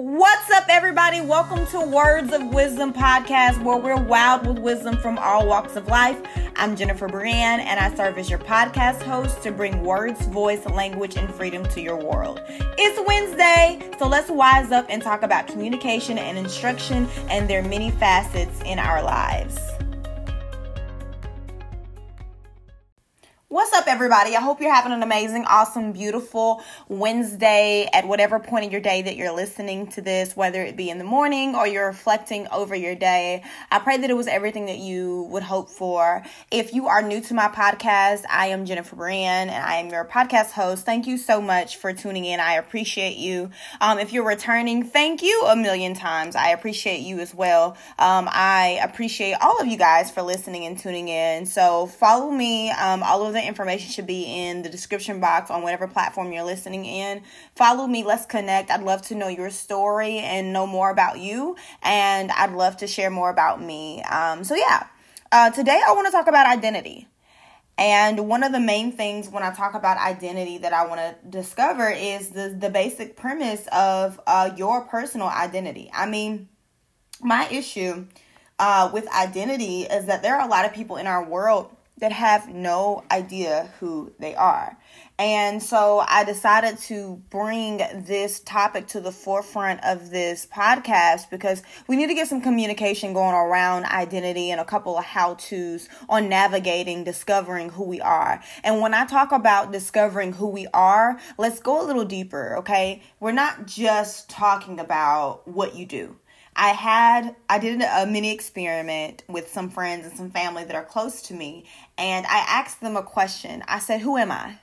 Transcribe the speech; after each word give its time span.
What's 0.00 0.48
up, 0.52 0.66
everybody? 0.68 1.20
Welcome 1.20 1.66
to 1.72 1.80
Words 1.80 2.32
of 2.32 2.54
Wisdom 2.54 2.92
podcast, 2.92 3.60
where 3.64 3.78
we're 3.78 4.00
wild 4.00 4.46
with 4.46 4.60
wisdom 4.60 4.96
from 4.96 5.18
all 5.18 5.44
walks 5.44 5.74
of 5.74 5.88
life. 5.88 6.16
I'm 6.54 6.76
Jennifer 6.76 7.08
Brienne, 7.08 7.58
and 7.58 7.80
I 7.80 7.92
serve 7.96 8.16
as 8.16 8.30
your 8.30 8.38
podcast 8.38 9.02
host 9.02 9.42
to 9.42 9.50
bring 9.50 9.82
words, 9.82 10.24
voice, 10.26 10.64
language, 10.66 11.16
and 11.16 11.28
freedom 11.34 11.64
to 11.70 11.80
your 11.80 11.96
world. 11.96 12.40
It's 12.48 13.08
Wednesday, 13.08 13.80
so 13.98 14.06
let's 14.06 14.30
wise 14.30 14.70
up 14.70 14.86
and 14.88 15.02
talk 15.02 15.24
about 15.24 15.48
communication 15.48 16.16
and 16.16 16.38
instruction 16.38 17.08
and 17.28 17.50
their 17.50 17.64
many 17.64 17.90
facets 17.90 18.60
in 18.64 18.78
our 18.78 19.02
lives. 19.02 19.58
What's 23.50 23.72
up, 23.72 23.86
everybody? 23.86 24.36
I 24.36 24.42
hope 24.42 24.60
you're 24.60 24.74
having 24.74 24.92
an 24.92 25.02
amazing, 25.02 25.46
awesome, 25.46 25.92
beautiful 25.92 26.62
Wednesday 26.86 27.88
at 27.94 28.06
whatever 28.06 28.38
point 28.38 28.66
in 28.66 28.70
your 28.70 28.82
day 28.82 29.00
that 29.00 29.16
you're 29.16 29.34
listening 29.34 29.86
to 29.92 30.02
this, 30.02 30.36
whether 30.36 30.62
it 30.62 30.76
be 30.76 30.90
in 30.90 30.98
the 30.98 31.04
morning 31.04 31.54
or 31.54 31.66
you're 31.66 31.86
reflecting 31.86 32.46
over 32.48 32.74
your 32.74 32.94
day. 32.94 33.42
I 33.70 33.78
pray 33.78 33.96
that 33.96 34.10
it 34.10 34.12
was 34.12 34.26
everything 34.26 34.66
that 34.66 34.76
you 34.76 35.22
would 35.30 35.42
hope 35.42 35.70
for. 35.70 36.22
If 36.50 36.74
you 36.74 36.88
are 36.88 37.00
new 37.00 37.22
to 37.22 37.32
my 37.32 37.48
podcast, 37.48 38.24
I 38.28 38.48
am 38.48 38.66
Jennifer 38.66 38.96
Brienne 38.96 39.48
and 39.48 39.64
I 39.64 39.76
am 39.76 39.88
your 39.88 40.04
podcast 40.04 40.50
host. 40.50 40.84
Thank 40.84 41.06
you 41.06 41.16
so 41.16 41.40
much 41.40 41.78
for 41.78 41.94
tuning 41.94 42.26
in. 42.26 42.40
I 42.40 42.56
appreciate 42.56 43.16
you. 43.16 43.50
Um, 43.80 43.98
if 43.98 44.12
you're 44.12 44.26
returning, 44.26 44.84
thank 44.84 45.22
you 45.22 45.46
a 45.48 45.56
million 45.56 45.94
times. 45.94 46.36
I 46.36 46.50
appreciate 46.50 47.00
you 47.00 47.20
as 47.20 47.34
well. 47.34 47.78
Um, 47.98 48.28
I 48.30 48.78
appreciate 48.82 49.36
all 49.40 49.58
of 49.58 49.68
you 49.68 49.78
guys 49.78 50.10
for 50.10 50.20
listening 50.20 50.66
and 50.66 50.78
tuning 50.78 51.08
in. 51.08 51.46
So 51.46 51.86
follow 51.86 52.30
me. 52.30 52.72
Um, 52.72 53.02
all 53.02 53.26
of 53.26 53.37
information 53.46 53.90
should 53.90 54.06
be 54.06 54.24
in 54.24 54.62
the 54.62 54.68
description 54.68 55.20
box 55.20 55.50
on 55.50 55.62
whatever 55.62 55.86
platform 55.86 56.32
you're 56.32 56.44
listening 56.44 56.84
in. 56.84 57.22
Follow 57.54 57.86
me. 57.86 58.04
Let's 58.04 58.26
connect. 58.26 58.70
I'd 58.70 58.82
love 58.82 59.02
to 59.02 59.14
know 59.14 59.28
your 59.28 59.50
story 59.50 60.18
and 60.18 60.52
know 60.52 60.66
more 60.66 60.90
about 60.90 61.18
you. 61.18 61.56
And 61.82 62.30
I'd 62.32 62.52
love 62.52 62.78
to 62.78 62.86
share 62.86 63.10
more 63.10 63.30
about 63.30 63.62
me. 63.62 64.02
Um, 64.02 64.44
so, 64.44 64.54
yeah, 64.54 64.86
uh, 65.30 65.50
today 65.50 65.80
I 65.86 65.92
want 65.92 66.06
to 66.06 66.12
talk 66.12 66.26
about 66.26 66.46
identity. 66.46 67.08
And 67.78 68.28
one 68.28 68.42
of 68.42 68.50
the 68.50 68.58
main 68.58 68.90
things 68.90 69.28
when 69.28 69.44
I 69.44 69.52
talk 69.52 69.74
about 69.74 69.98
identity 69.98 70.58
that 70.58 70.72
I 70.72 70.86
want 70.86 71.00
to 71.00 71.14
discover 71.28 71.88
is 71.88 72.30
the, 72.30 72.48
the 72.48 72.70
basic 72.70 73.16
premise 73.16 73.68
of 73.70 74.20
uh, 74.26 74.50
your 74.56 74.84
personal 74.86 75.28
identity. 75.28 75.88
I 75.94 76.06
mean, 76.06 76.48
my 77.20 77.48
issue 77.48 78.06
uh, 78.58 78.90
with 78.92 79.06
identity 79.12 79.82
is 79.82 80.06
that 80.06 80.22
there 80.22 80.36
are 80.36 80.44
a 80.44 80.50
lot 80.50 80.64
of 80.64 80.72
people 80.72 80.96
in 80.96 81.06
our 81.06 81.24
world 81.24 81.70
that 81.98 82.12
have 82.12 82.48
no 82.48 83.04
idea 83.10 83.70
who 83.80 84.12
they 84.18 84.34
are. 84.34 84.76
And 85.20 85.60
so 85.60 86.04
I 86.06 86.22
decided 86.22 86.78
to 86.82 87.20
bring 87.28 87.78
this 88.06 88.38
topic 88.38 88.86
to 88.88 89.00
the 89.00 89.10
forefront 89.10 89.82
of 89.82 90.10
this 90.10 90.46
podcast 90.46 91.28
because 91.28 91.62
we 91.88 91.96
need 91.96 92.06
to 92.06 92.14
get 92.14 92.28
some 92.28 92.40
communication 92.40 93.12
going 93.14 93.34
around 93.34 93.84
identity 93.86 94.52
and 94.52 94.60
a 94.60 94.64
couple 94.64 94.96
of 94.96 95.04
how 95.04 95.34
to's 95.34 95.88
on 96.08 96.28
navigating, 96.28 97.02
discovering 97.02 97.70
who 97.70 97.82
we 97.82 98.00
are. 98.00 98.40
And 98.62 98.80
when 98.80 98.94
I 98.94 99.06
talk 99.06 99.32
about 99.32 99.72
discovering 99.72 100.34
who 100.34 100.46
we 100.46 100.68
are, 100.72 101.18
let's 101.36 101.58
go 101.58 101.84
a 101.84 101.86
little 101.86 102.04
deeper, 102.04 102.58
okay? 102.58 103.02
We're 103.18 103.32
not 103.32 103.66
just 103.66 104.30
talking 104.30 104.78
about 104.78 105.48
what 105.48 105.74
you 105.74 105.84
do. 105.84 106.16
I 106.58 106.70
had 106.70 107.36
I 107.48 107.60
did 107.60 107.80
a 107.80 108.04
mini 108.04 108.32
experiment 108.32 109.22
with 109.28 109.48
some 109.48 109.70
friends 109.70 110.04
and 110.04 110.16
some 110.16 110.30
family 110.30 110.64
that 110.64 110.74
are 110.74 110.84
close 110.84 111.22
to 111.22 111.34
me 111.34 111.64
and 111.96 112.26
I 112.26 112.44
asked 112.48 112.80
them 112.80 112.96
a 112.96 113.02
question. 113.02 113.62
I 113.68 113.78
said, 113.78 114.00
"Who 114.00 114.16
am 114.16 114.32
I?" 114.32 114.58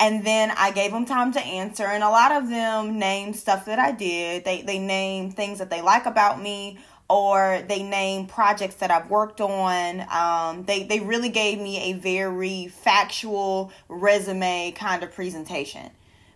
And 0.00 0.26
then 0.26 0.50
I 0.50 0.72
gave 0.72 0.90
them 0.90 1.06
time 1.06 1.32
to 1.32 1.40
answer 1.40 1.84
and 1.84 2.02
a 2.02 2.10
lot 2.10 2.32
of 2.32 2.48
them 2.48 2.98
named 2.98 3.36
stuff 3.36 3.64
that 3.66 3.78
I 3.78 3.92
did. 3.92 4.44
They 4.44 4.62
they 4.62 4.80
named 4.80 5.36
things 5.36 5.60
that 5.60 5.70
they 5.70 5.80
like 5.80 6.04
about 6.04 6.42
me 6.42 6.78
or 7.08 7.62
they 7.68 7.84
name 7.84 8.26
projects 8.26 8.76
that 8.76 8.90
I've 8.90 9.08
worked 9.08 9.40
on. 9.40 10.04
Um, 10.10 10.64
they 10.64 10.82
they 10.82 10.98
really 10.98 11.28
gave 11.28 11.60
me 11.60 11.92
a 11.92 11.92
very 11.92 12.66
factual 12.66 13.70
resume 13.88 14.72
kind 14.72 15.04
of 15.04 15.12
presentation. 15.12 15.90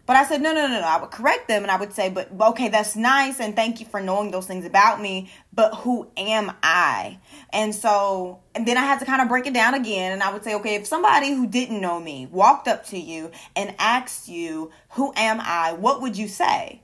But 0.06 0.16
I 0.16 0.24
said, 0.24 0.42
no, 0.42 0.52
no, 0.52 0.66
no, 0.66 0.80
no. 0.80 0.86
I 0.86 1.00
would 1.00 1.10
correct 1.10 1.48
them 1.48 1.62
and 1.62 1.70
I 1.70 1.76
would 1.76 1.92
say, 1.92 2.10
but 2.10 2.28
okay, 2.38 2.68
that's 2.68 2.94
nice 2.94 3.40
and 3.40 3.56
thank 3.56 3.80
you 3.80 3.86
for 3.86 4.00
knowing 4.00 4.30
those 4.30 4.46
things 4.46 4.66
about 4.66 5.00
me. 5.00 5.30
But 5.52 5.74
who 5.76 6.10
am 6.16 6.52
I? 6.62 7.18
And 7.52 7.74
so, 7.74 8.40
and 8.54 8.66
then 8.66 8.76
I 8.76 8.82
had 8.82 8.98
to 9.00 9.06
kind 9.06 9.22
of 9.22 9.28
break 9.28 9.46
it 9.46 9.54
down 9.54 9.74
again. 9.74 10.12
And 10.12 10.22
I 10.22 10.32
would 10.32 10.44
say, 10.44 10.54
okay, 10.56 10.74
if 10.74 10.86
somebody 10.86 11.30
who 11.30 11.46
didn't 11.46 11.80
know 11.80 11.98
me 11.98 12.26
walked 12.30 12.68
up 12.68 12.84
to 12.86 12.98
you 12.98 13.30
and 13.56 13.74
asked 13.78 14.28
you, 14.28 14.70
who 14.90 15.12
am 15.16 15.40
I? 15.40 15.72
What 15.72 16.02
would 16.02 16.18
you 16.18 16.28
say? 16.28 16.82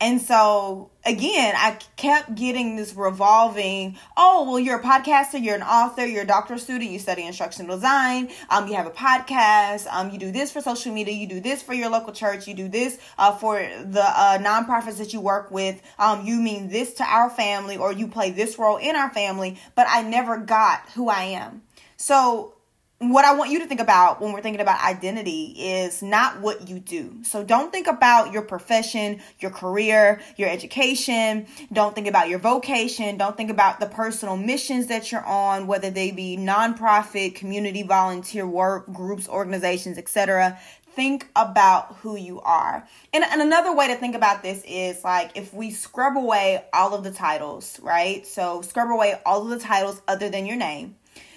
And 0.00 0.20
so 0.20 0.90
again, 1.06 1.54
I 1.56 1.78
kept 1.96 2.34
getting 2.34 2.76
this 2.76 2.94
revolving, 2.94 3.96
oh, 4.16 4.44
well, 4.44 4.58
you're 4.58 4.80
a 4.80 4.82
podcaster, 4.82 5.42
you're 5.42 5.54
an 5.54 5.62
author, 5.62 6.04
you're 6.04 6.22
a 6.22 6.26
doctoral 6.26 6.58
student, 6.58 6.90
you 6.90 6.98
study 6.98 7.24
instructional 7.24 7.76
design, 7.76 8.30
um, 8.50 8.66
you 8.66 8.74
have 8.74 8.86
a 8.86 8.90
podcast, 8.90 9.86
um, 9.92 10.10
you 10.10 10.18
do 10.18 10.32
this 10.32 10.50
for 10.50 10.60
social 10.60 10.92
media, 10.92 11.14
you 11.14 11.26
do 11.26 11.40
this 11.40 11.62
for 11.62 11.74
your 11.74 11.90
local 11.90 12.12
church, 12.12 12.48
you 12.48 12.54
do 12.54 12.68
this 12.68 12.98
uh, 13.18 13.32
for 13.32 13.58
the 13.58 14.04
uh, 14.04 14.38
nonprofits 14.38 14.98
that 14.98 15.12
you 15.12 15.20
work 15.20 15.50
with, 15.50 15.80
um, 15.98 16.26
you 16.26 16.36
mean 16.36 16.68
this 16.68 16.94
to 16.94 17.04
our 17.04 17.30
family, 17.30 17.76
or 17.76 17.92
you 17.92 18.08
play 18.08 18.30
this 18.30 18.58
role 18.58 18.76
in 18.76 18.96
our 18.96 19.10
family, 19.10 19.58
but 19.74 19.86
I 19.88 20.02
never 20.02 20.38
got 20.38 20.80
who 20.94 21.08
I 21.08 21.22
am. 21.22 21.62
So 21.96 22.53
what 22.98 23.24
I 23.24 23.34
want 23.34 23.50
you 23.50 23.58
to 23.58 23.66
think 23.66 23.80
about 23.80 24.20
when 24.20 24.32
we're 24.32 24.40
thinking 24.40 24.60
about 24.60 24.82
identity 24.82 25.54
is 25.56 26.00
not 26.00 26.40
what 26.40 26.68
you 26.68 26.78
do. 26.78 27.24
So 27.24 27.42
don't 27.42 27.72
think 27.72 27.86
about 27.86 28.32
your 28.32 28.42
profession, 28.42 29.20
your 29.40 29.50
career, 29.50 30.20
your 30.36 30.48
education. 30.48 31.46
Don't 31.72 31.94
think 31.94 32.06
about 32.06 32.28
your 32.28 32.38
vocation. 32.38 33.16
Don't 33.16 33.36
think 33.36 33.50
about 33.50 33.80
the 33.80 33.86
personal 33.86 34.36
missions 34.36 34.86
that 34.86 35.10
you're 35.10 35.24
on, 35.24 35.66
whether 35.66 35.90
they 35.90 36.12
be 36.12 36.36
nonprofit, 36.36 37.34
community 37.34 37.82
volunteer 37.82 38.46
work, 38.46 38.90
groups, 38.92 39.28
organizations, 39.28 39.98
etc. 39.98 40.58
Think 40.92 41.28
about 41.34 41.96
who 41.96 42.16
you 42.16 42.40
are. 42.42 42.86
And, 43.12 43.24
and 43.24 43.42
another 43.42 43.74
way 43.74 43.88
to 43.88 43.96
think 43.96 44.14
about 44.14 44.44
this 44.44 44.62
is 44.66 45.02
like 45.02 45.32
if 45.34 45.52
we 45.52 45.72
scrub 45.72 46.16
away 46.16 46.64
all 46.72 46.94
of 46.94 47.02
the 47.02 47.10
titles, 47.10 47.80
right? 47.82 48.24
So 48.24 48.62
scrub 48.62 48.88
away 48.90 49.20
all 49.26 49.42
of 49.42 49.48
the 49.48 49.58
titles 49.58 50.00
other 50.06 50.30
than 50.30 50.46
your 50.46 50.56
name 50.56 50.94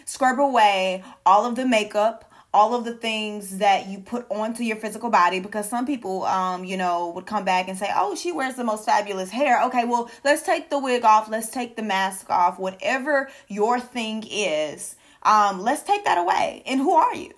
scrub 0.07 0.39
away 0.39 1.03
all 1.25 1.45
of 1.45 1.55
the 1.55 1.67
makeup 1.67 2.23
all 2.53 2.73
of 2.73 2.85
the 2.85 2.93
things 2.93 3.57
that 3.59 3.87
you 3.87 3.99
put 3.99 4.25
onto 4.31 4.63
your 4.63 4.77
physical 4.77 5.09
body 5.09 5.39
because 5.39 5.69
some 5.69 5.85
people 5.85 6.23
um 6.25 6.63
you 6.63 6.77
know 6.77 7.09
would 7.09 7.25
come 7.25 7.45
back 7.45 7.67
and 7.67 7.77
say 7.77 7.91
oh 7.95 8.15
she 8.15 8.31
wears 8.31 8.55
the 8.55 8.63
most 8.63 8.85
fabulous 8.85 9.29
hair. 9.29 9.61
Okay 9.65 9.85
well 9.85 10.09
let's 10.23 10.41
take 10.41 10.69
the 10.69 10.79
wig 10.79 11.03
off 11.03 11.29
let's 11.29 11.49
take 11.49 11.75
the 11.75 11.83
mask 11.83 12.29
off 12.29 12.57
whatever 12.57 13.29
your 13.47 13.79
thing 13.79 14.23
is 14.31 14.95
um 15.23 15.61
let's 15.61 15.83
take 15.83 16.03
that 16.05 16.17
away. 16.17 16.63
And 16.65 16.79
who 16.79 16.93
are 16.93 17.13
you 17.13 17.33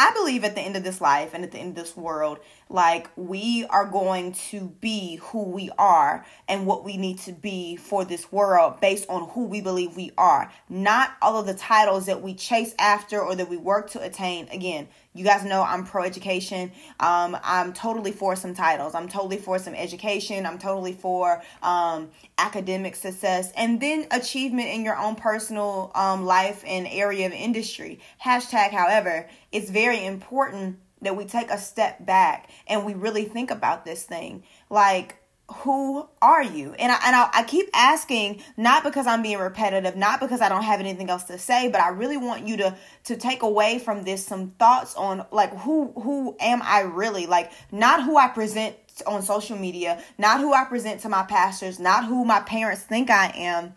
I 0.00 0.12
believe 0.12 0.44
at 0.44 0.54
the 0.54 0.60
end 0.60 0.76
of 0.76 0.84
this 0.84 1.00
life 1.00 1.34
and 1.34 1.42
at 1.42 1.50
the 1.50 1.58
end 1.58 1.70
of 1.70 1.84
this 1.84 1.96
world, 1.96 2.38
like 2.68 3.10
we 3.16 3.64
are 3.68 3.84
going 3.84 4.32
to 4.50 4.68
be 4.80 5.16
who 5.16 5.42
we 5.42 5.70
are 5.76 6.24
and 6.46 6.66
what 6.66 6.84
we 6.84 6.96
need 6.96 7.18
to 7.20 7.32
be 7.32 7.74
for 7.74 8.04
this 8.04 8.30
world 8.30 8.80
based 8.80 9.08
on 9.08 9.28
who 9.30 9.46
we 9.46 9.60
believe 9.60 9.96
we 9.96 10.12
are, 10.16 10.52
not 10.68 11.16
all 11.20 11.40
of 11.40 11.46
the 11.46 11.54
titles 11.54 12.06
that 12.06 12.22
we 12.22 12.34
chase 12.34 12.76
after 12.78 13.20
or 13.20 13.34
that 13.34 13.50
we 13.50 13.56
work 13.56 13.90
to 13.90 14.00
attain. 14.00 14.48
Again, 14.52 14.86
you 15.18 15.24
guys 15.24 15.44
know 15.44 15.62
I'm 15.62 15.84
pro 15.84 16.04
education. 16.04 16.70
Um, 17.00 17.36
I'm 17.42 17.72
totally 17.72 18.12
for 18.12 18.36
some 18.36 18.54
titles. 18.54 18.94
I'm 18.94 19.08
totally 19.08 19.36
for 19.36 19.58
some 19.58 19.74
education. 19.74 20.46
I'm 20.46 20.58
totally 20.58 20.92
for 20.92 21.42
um, 21.60 22.10
academic 22.38 22.94
success 22.94 23.52
and 23.56 23.80
then 23.80 24.06
achievement 24.12 24.68
in 24.68 24.84
your 24.84 24.96
own 24.96 25.16
personal 25.16 25.90
um, 25.96 26.24
life 26.24 26.62
and 26.64 26.86
area 26.88 27.26
of 27.26 27.32
industry. 27.32 27.98
Hashtag, 28.24 28.70
however, 28.70 29.28
it's 29.50 29.70
very 29.70 30.06
important 30.06 30.78
that 31.02 31.16
we 31.16 31.24
take 31.24 31.50
a 31.50 31.58
step 31.58 32.04
back 32.06 32.50
and 32.68 32.84
we 32.86 32.94
really 32.94 33.24
think 33.24 33.50
about 33.50 33.84
this 33.84 34.04
thing. 34.04 34.44
Like, 34.70 35.16
who 35.50 36.06
are 36.20 36.42
you? 36.42 36.74
And 36.74 36.92
I 36.92 36.98
and 37.06 37.16
I, 37.16 37.30
I, 37.32 37.42
keep 37.42 37.70
asking, 37.72 38.42
not 38.58 38.84
because 38.84 39.06
I'm 39.06 39.22
being 39.22 39.38
repetitive, 39.38 39.96
not 39.96 40.20
because 40.20 40.42
I 40.42 40.48
don't 40.50 40.62
have 40.62 40.78
anything 40.78 41.08
else 41.08 41.24
to 41.24 41.38
say, 41.38 41.68
but 41.68 41.80
I 41.80 41.88
really 41.88 42.18
want 42.18 42.46
you 42.46 42.58
to 42.58 42.76
to 43.04 43.16
take 43.16 43.42
away 43.42 43.78
from 43.78 44.04
this 44.04 44.24
some 44.24 44.50
thoughts 44.58 44.94
on 44.94 45.24
like 45.30 45.56
who 45.60 45.92
who 45.92 46.36
am 46.38 46.60
I 46.62 46.80
really? 46.80 47.26
Like 47.26 47.50
not 47.72 48.04
who 48.04 48.18
I 48.18 48.28
present 48.28 48.76
on 49.06 49.22
social 49.22 49.56
media, 49.56 50.02
not 50.18 50.40
who 50.40 50.52
I 50.52 50.64
present 50.64 51.00
to 51.02 51.08
my 51.08 51.22
pastors, 51.22 51.78
not 51.78 52.04
who 52.04 52.26
my 52.26 52.40
parents 52.40 52.82
think 52.82 53.10
I 53.10 53.32
am, 53.34 53.74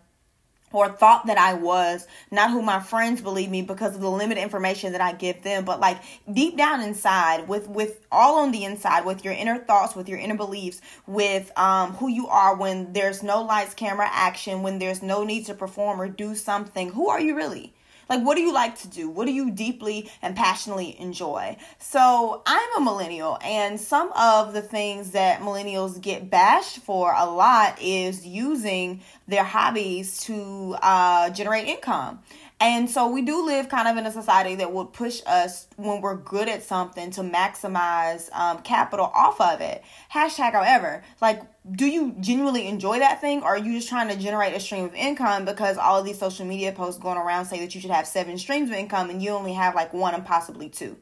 or 0.72 0.90
thought 0.90 1.28
that 1.28 1.38
I 1.38 1.54
was, 1.54 2.08
not 2.32 2.52
who 2.52 2.62
my 2.62 2.80
friends 2.80 3.22
believe 3.22 3.50
me 3.50 3.62
because 3.62 3.96
of 3.96 4.02
the 4.02 4.10
limited 4.10 4.42
information 4.42 4.94
that 4.94 5.02
I 5.02 5.14
give 5.14 5.44
them, 5.44 5.66
but 5.66 5.80
like 5.80 6.02
deep 6.32 6.58
down 6.58 6.82
inside, 6.82 7.48
with 7.48 7.68
with 7.68 8.06
all 8.12 8.40
on 8.40 8.52
the 8.52 8.64
inside, 8.64 9.06
with 9.06 9.24
your 9.24 9.34
inner 9.34 9.58
thoughts, 9.58 9.96
with 9.96 10.10
your 10.10 10.20
inner 10.20 10.38
beliefs, 10.38 10.82
with 11.08 11.52
um 11.58 11.94
who 11.94 12.08
you 12.08 12.28
are 12.28 12.56
when 12.56 12.94
there's 12.94 13.24
no 13.24 13.42
lights, 13.42 13.74
camera, 13.74 14.08
action, 14.12 14.64
when 14.64 14.80
there's 14.80 15.02
no 15.02 15.24
need 15.24 15.46
to 15.46 15.54
perform 15.54 16.02
or 16.02 16.08
do 16.08 16.36
something. 16.36 16.90
Who 16.92 17.10
are 17.10 17.20
you 17.20 17.36
really? 17.36 17.74
Like, 18.12 18.26
what 18.26 18.36
do 18.36 18.42
you 18.42 18.52
like 18.52 18.78
to 18.80 18.90
do? 18.90 19.10
What 19.10 19.26
do 19.26 19.32
you 19.32 19.52
deeply 19.52 20.12
and 20.22 20.36
passionately 20.36 21.00
enjoy? 21.00 21.56
So, 21.80 22.42
I'm 22.46 22.78
a 22.78 22.82
millennial, 22.82 23.40
and 23.42 23.80
some 23.80 24.12
of 24.12 24.52
the 24.52 24.62
things 24.62 25.12
that 25.12 25.40
millennials 25.40 26.02
get 26.02 26.30
bashed 26.30 26.80
for 26.80 27.14
a 27.18 27.26
lot 27.26 27.82
is 27.82 28.28
using 28.28 29.00
their 29.30 29.46
hobbies 29.46 30.20
to 30.26 30.76
uh, 30.82 31.30
generate 31.30 31.70
income. 31.70 32.20
And 32.62 32.88
so 32.88 33.10
we 33.10 33.24
do 33.24 33.44
live 33.44 33.70
kind 33.70 33.88
of 33.88 33.98
in 33.98 34.06
a 34.06 34.12
society 34.12 34.54
that 34.56 34.72
would 34.72 34.94
push 34.94 35.24
us 35.26 35.66
when 35.78 36.00
we're 36.00 36.16
good 36.16 36.48
at 36.48 36.62
something 36.62 37.10
to 37.12 37.22
maximize 37.22 38.32
um, 38.34 38.60
capital 38.62 39.12
off 39.16 39.42
of 39.42 39.62
it. 39.62 39.84
Hashtag, 40.14 40.52
however, 40.52 41.02
like, 41.22 41.42
do 41.72 41.88
you 41.88 42.16
genuinely 42.20 42.68
enjoy 42.68 43.00
that 43.00 43.20
thing 43.20 43.42
or 43.42 43.48
are 43.48 43.58
you 43.58 43.74
just 43.74 43.90
trying 43.90 44.10
to 44.10 44.16
generate 44.16 44.56
a 44.56 44.60
stream 44.60 44.86
of 44.86 44.94
income 44.94 45.44
because 45.44 45.78
all 45.78 45.98
of 45.98 46.06
these 46.06 46.20
social 46.20 46.46
media 46.46 46.72
posts 46.72 47.02
going 47.02 47.18
around 47.18 47.46
say 47.46 47.60
that 47.62 47.74
you 47.74 47.82
should 47.82 47.90
have 47.90 48.06
seven 48.08 48.38
streams 48.38 48.70
of 48.70 48.76
income 48.76 49.10
and 49.10 49.24
you 49.24 49.32
only 49.32 49.54
have 49.54 49.74
like 49.74 49.92
one 49.92 50.14
and 50.14 50.24
possibly 50.24 50.70
two? 50.70 50.96